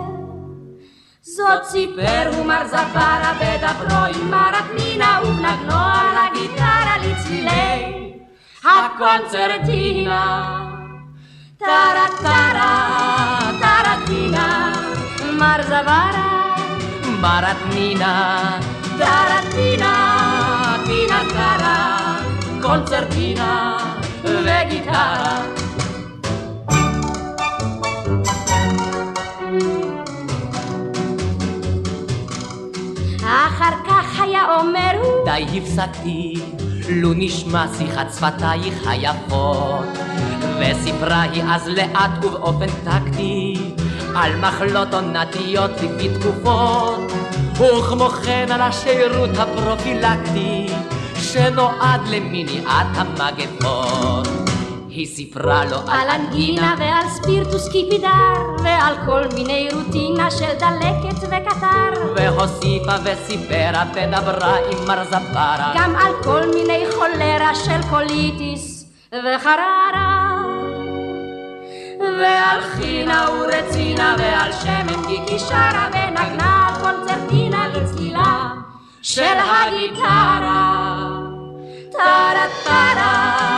זאת 1.23 1.65
סיפר 1.65 2.31
הוא 2.37 2.47
מר 2.47 2.67
זברה 2.67 3.33
בדברו 3.41 4.05
עם 4.15 4.31
מרת 4.31 4.65
נינה 4.79 5.21
ובנגנו 5.23 5.75
על 5.75 5.98
הגיטרה 5.98 5.98
לצלילי 5.98 5.98
הקונצרטינה. 8.69 10.55
טרה 11.59 12.07
טרה 12.23 13.39
טרטינה 13.61 14.73
מר 15.33 15.63
זברה 15.63 16.57
מרתנינה, 17.21 18.59
טרטינה 18.99 20.77
טינה 20.87 21.21
טרה, 21.29 22.17
קונצרטינה 22.63 23.79
וגיטרה. 24.25 25.43
אחר 33.23 33.77
כך 33.89 34.21
היה 34.21 34.43
אומר 34.61 34.93
די 35.25 35.59
הפסקתי, 35.59 36.35
לו 36.91 37.13
נשמע 37.17 37.67
שיחת 37.79 38.07
שפתייך 38.15 38.87
היפות. 38.87 39.99
וסיפרה 40.61 41.23
היא 41.23 41.43
אז 41.49 41.69
לאט 41.69 42.25
ובאופן 42.25 42.67
טקטי, 42.85 43.55
על 44.17 44.37
מחלות 44.37 44.95
עונתיות 44.95 45.71
לפי 45.71 46.09
תקופות, 46.19 47.13
וכמו 47.55 48.09
כן 48.09 48.47
על 48.51 48.61
השירות 48.61 49.31
הפרופילקטי, 49.39 50.67
שנועד 51.15 52.01
למניעת 52.09 52.87
המגפות. 52.95 54.29
היא 54.99 55.07
סיפרה 55.07 55.65
לו 55.65 55.77
על 55.89 56.09
אנגינה 56.11 56.75
ועל 56.79 57.09
ספירטוס 57.09 57.69
קיפידר 57.73 58.63
ועל 58.65 58.95
כל 59.07 59.23
מיני 59.35 59.69
רוטינה 59.75 60.31
של 60.31 60.53
דלקת 60.59 61.23
וקטר 61.23 62.13
והוסיפה 62.17 62.93
וסיפרה 63.05 63.85
ודברה 63.95 64.57
עם 64.57 64.89
מר 64.89 65.05
זברה 65.05 65.73
גם 65.77 65.97
על 65.97 66.13
כל 66.25 66.41
מיני 66.55 66.85
חולרה 66.95 67.55
של 67.55 67.83
קוליטיס 67.91 68.85
וחררה 69.13 70.43
ועל 72.01 72.61
חינה 72.61 73.27
ורצינה 73.41 74.17
ועל 74.19 74.53
שמן 74.53 75.07
גיקי 75.07 75.39
שרה 75.39 75.89
ונגנה 75.93 76.79
קונצרטינה 76.81 77.69
לצלילה 77.69 78.49
של 79.03 79.23
הגיטרה 79.23 81.09
טרה 81.93 82.47
טרה 82.65 83.58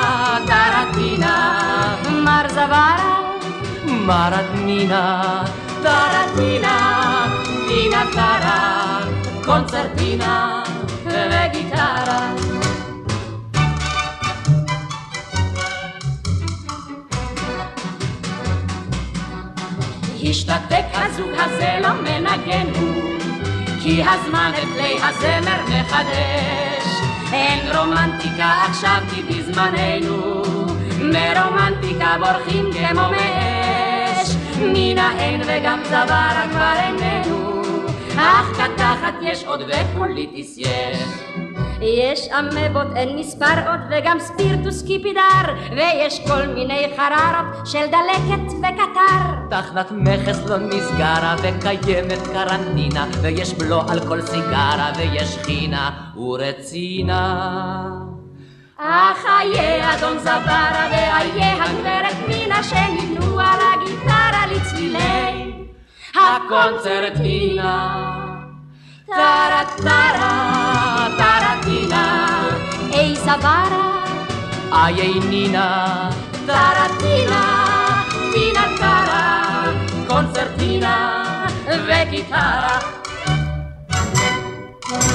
מרדמינה 4.11 5.43
טרטינה 5.83 7.27
טינה 7.69 8.05
טרה 8.13 8.99
קונצרטינה 9.45 10.63
וגיטרה 11.05 12.33
השתתק 20.23 20.85
הזוג 20.93 21.31
הזה 21.39 21.79
לא 21.83 21.93
מנגן 21.93 22.67
הוא 22.81 23.19
כי 23.83 24.03
הזמן 24.03 24.53
את 24.55 24.69
כלי 24.77 24.99
הזמר 25.03 25.63
מחדש 25.65 26.87
אין 27.33 27.77
רומנטיקה 27.77 28.53
עכשיו 28.69 29.03
כי 29.15 29.23
בזמננו 29.23 30.43
מרומנטיקה 31.01 32.17
בורחים 32.19 32.71
כמו 32.73 33.11
מאש 33.11 33.50
מן 34.63 34.99
האין 34.99 35.41
וגם 35.47 35.81
צווארה 35.85 36.47
כבר 36.51 36.73
איננו. 36.83 37.63
אך 38.17 38.61
קתחת 38.61 39.15
יש 39.23 39.45
עוד 39.45 39.63
ופוליטיס 39.63 40.59
יש 40.59 40.99
יש 41.83 42.29
אמבות 42.29 42.97
אין 42.97 43.19
מספר 43.19 43.71
עוד 43.71 43.81
וגם 43.91 44.19
ספירטוס 44.21 44.83
קיפידר. 44.83 45.55
ויש 45.77 46.21
כל 46.29 46.47
מיני 46.47 46.87
חררות 46.97 47.67
של 47.67 47.87
דלקת 47.87 48.53
וקטר. 48.59 49.51
תחנת 49.51 49.91
מכס 49.91 50.47
לא 50.47 50.57
נסגרה 50.57 51.37
וקיימת 51.43 52.27
קרנטינה 52.33 53.07
ויש 53.23 53.55
בלו 53.55 53.81
על 53.89 54.01
כל 54.09 54.23
סיגרה 54.23 54.93
ויש 54.97 55.39
חינה 55.43 55.91
ורצינה. 56.17 57.91
אך 58.79 59.25
איה 59.41 59.95
אדון 59.95 60.19
זברה 60.19 60.89
ואיה 60.91 61.65
הגברת 61.65 62.29
מינה 62.29 62.63
שניתנו 62.63 63.41
על 63.41 63.59
הגיטרה 63.73 64.20
לצלילי 64.81 65.53
הקונצרטינה 66.15 67.77
טרה 69.07 69.63
טרה 69.77 71.09
טרטינה 71.19 72.39
אי 72.93 73.17
זברה 73.17 74.05
איי 74.73 75.21
נינה 75.31 76.11
טרטינה 76.47 77.65
טינה 78.33 78.77
טרה 78.79 79.73
קונצרטינה 80.09 81.25
וגיטרה 81.67 82.79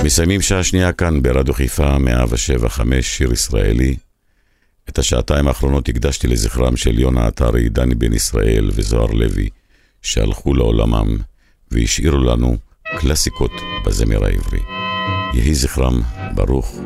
מסיימים 0.04 0.42
שעה 0.42 0.64
שנייה 0.64 0.92
כאן 0.92 1.22
ברדיו 1.22 1.54
חיפה 1.54 1.98
175 1.98 3.06
שיר 3.06 3.34
ישראלי. 3.34 4.05
את 4.90 5.00
השעתיים 5.00 5.48
האחרונות 5.48 5.90
הקדשתי 5.90 6.28
לזכרם 6.28 6.78
של 6.78 7.00
יונה 7.00 7.28
עטרי, 7.28 7.70
דני 7.70 7.96
בן 7.96 8.14
ישראל 8.14 8.70
וזוהר 8.74 9.12
לוי, 9.12 9.50
שהלכו 10.02 10.54
לעולמם 10.54 11.18
והשאירו 11.72 12.18
לנו 12.18 12.58
קלאסיקות 12.98 13.52
בזמר 13.86 14.26
העברי. 14.26 14.60
יהי 15.34 15.56
זכרם 15.56 16.02
ברוך. 16.36 16.80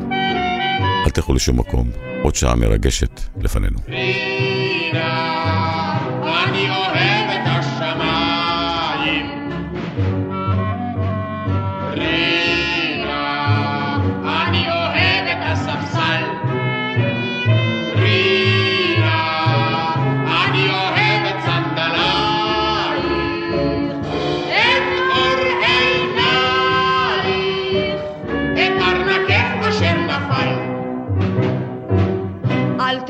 אל 1.06 1.10
תלכו 1.10 1.34
לשום 1.34 1.58
מקום, 1.58 1.90
עוד 2.22 2.34
שעה 2.34 2.56
מרגשת 2.56 3.20
לפנינו. 3.40 3.78
רינה, 3.88 5.10
אני 6.44 6.70
אוהב 6.70 7.30
את 7.30 7.49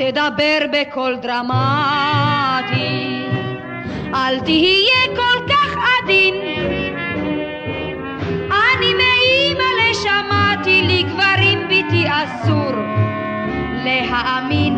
תדבר 0.01 0.59
בקול 0.71 1.15
דרמטי, 1.21 1.55
אל 4.13 4.39
תהיה 4.39 5.15
כל 5.15 5.47
כך 5.49 5.75
עדין. 5.77 6.35
אני 8.51 8.93
מאימא 8.93 9.63
לשמעתי 9.81 10.81
לי 10.81 11.03
גברים 11.03 11.67
ביתי 11.67 12.05
אסור 12.09 12.71
להאמין. 13.85 14.77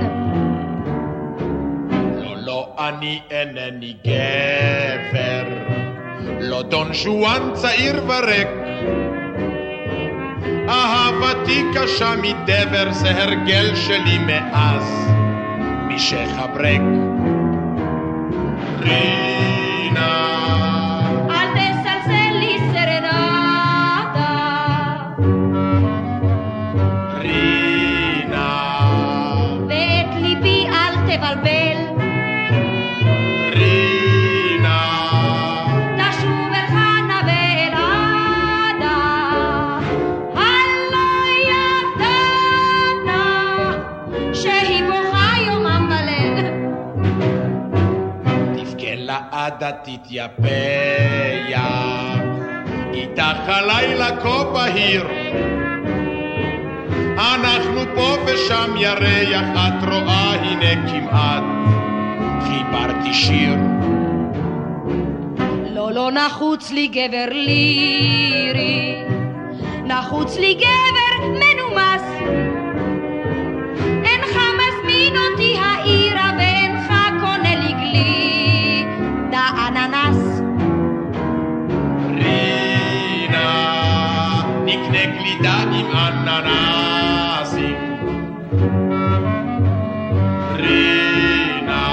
לא, 2.18 2.36
לא, 2.38 2.68
אני 2.80 3.22
אינני 3.32 3.94
גבר, 4.04 5.44
לא 6.40 6.62
דון 6.62 6.94
שואן 6.94 7.54
צעיר 7.54 8.04
וריק. 8.08 8.63
אהבתי 10.70 11.64
קשה 11.74 12.14
מדבר, 12.22 12.92
זה 12.92 13.24
הרגל 13.24 13.76
שלי 13.76 14.18
מאז, 14.18 15.10
משחברק. 15.88 16.82
רינה, 18.80 20.33
לעדה 49.64 49.78
תתייפח, 49.84 50.44
איתך 52.94 53.48
הלילה 53.48 54.22
כה 54.22 54.44
בהיר. 54.44 55.08
אנחנו 57.18 57.82
פה 57.96 58.16
ושם 58.26 58.74
ירח, 58.78 59.48
את 59.56 59.84
רואה 59.88 60.34
הנה 60.34 60.90
כמעט 60.90 61.44
חיברתי 62.48 63.14
שיר. 63.14 63.56
לא, 65.70 65.92
לא 65.92 66.12
נחוץ 66.12 66.72
לי 66.72 66.88
גבר 66.88 67.28
לירי, 67.32 69.04
נחוץ 69.86 70.38
לי 70.40 70.54
גבר 70.54 71.13
ananasi 85.94 87.72
רינה 90.56 91.88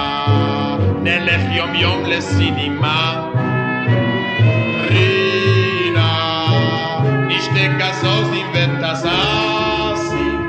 נלך 1.03 1.41
יום 1.51 1.75
יום 1.75 2.05
לסינימה 2.07 3.27
רינה 4.91 6.47
נשתה 7.29 7.67
גזוזים 7.79 8.47
וטזסים 8.55 10.41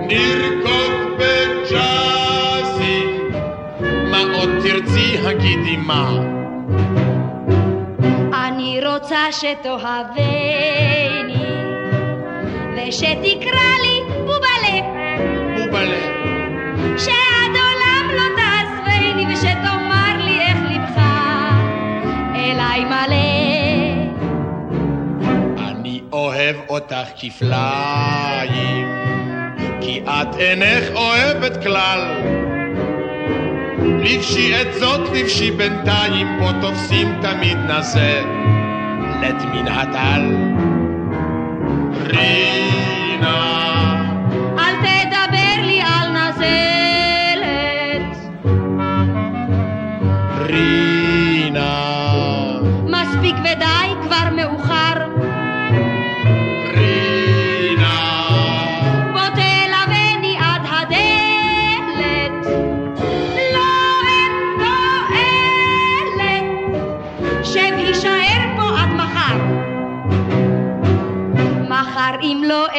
נרקוד 0.00 0.92
בג'אסים 1.18 3.08
מה 4.10 4.20
עוד 4.34 4.50
תרצי 4.62 5.18
הגידי 5.24 5.76
מה 5.76 6.10
אני 8.48 8.80
רוצה 8.86 9.18
שתאהבני 9.32 11.25
ושתקרא 12.88 13.70
לי 13.82 14.00
בובלה. 14.20 14.78
בובלה. 15.56 16.00
שעד 16.98 17.52
עולם 17.52 18.10
לא 18.16 18.22
תעזבני, 18.36 19.34
ושתאמר 19.34 20.24
לי 20.24 20.40
איך 20.40 20.58
לבך 20.70 21.00
אליי 22.34 22.84
מלא. 22.84 23.26
אני 25.70 26.00
אוהב 26.12 26.56
אותך 26.68 27.06
כפליים, 27.20 28.86
כי 29.80 30.00
את 30.06 30.36
אינך 30.38 30.84
אוהבת 30.94 31.62
כלל. 31.62 32.00
לבשי 33.82 34.60
את 34.60 34.74
זאת, 34.74 35.00
לבשי 35.14 35.50
בינתיים, 35.50 36.26
פה 36.38 36.50
תופסים 36.60 37.08
תמיד 37.22 37.58
נזה, 37.58 38.22
לית 39.20 39.42
מן 39.54 39.68
הטל. 39.68 40.56
אל 43.24 43.65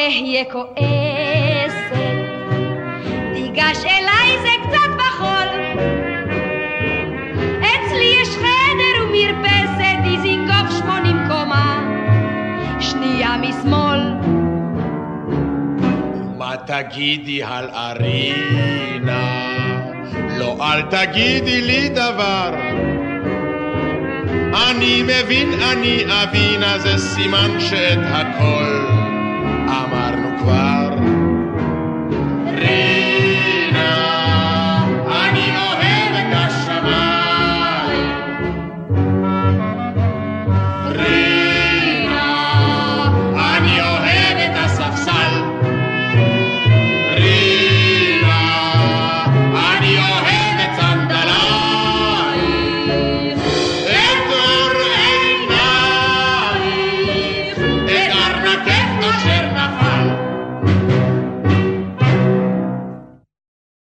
אהיה 0.08 0.44
כועסת, 0.52 1.94
תיגש 3.34 3.84
אליי 3.84 4.38
זה 4.42 4.48
קצת 4.62 4.90
בחול. 4.98 5.48
אצלי 7.60 8.14
יש 8.22 8.28
חדר 8.28 9.04
ומרפסת, 9.04 9.96
דיזינגוף 10.02 10.78
שמונים 10.78 11.16
קומה, 11.28 11.88
שנייה 12.80 13.36
משמאל. 13.36 14.14
מה 16.38 16.54
תגידי 16.66 17.42
על 17.42 17.70
ארינה? 17.74 19.48
לא, 20.38 20.56
אל 20.60 20.82
תגידי 20.82 21.60
לי 21.60 21.88
דבר. 21.88 22.54
אני 24.70 25.02
מבין, 25.02 25.52
אני 25.72 26.04
אבינה, 26.22 26.78
זה 26.78 26.98
סימן 26.98 27.60
שאת 27.60 27.98
הכל. 28.12 28.97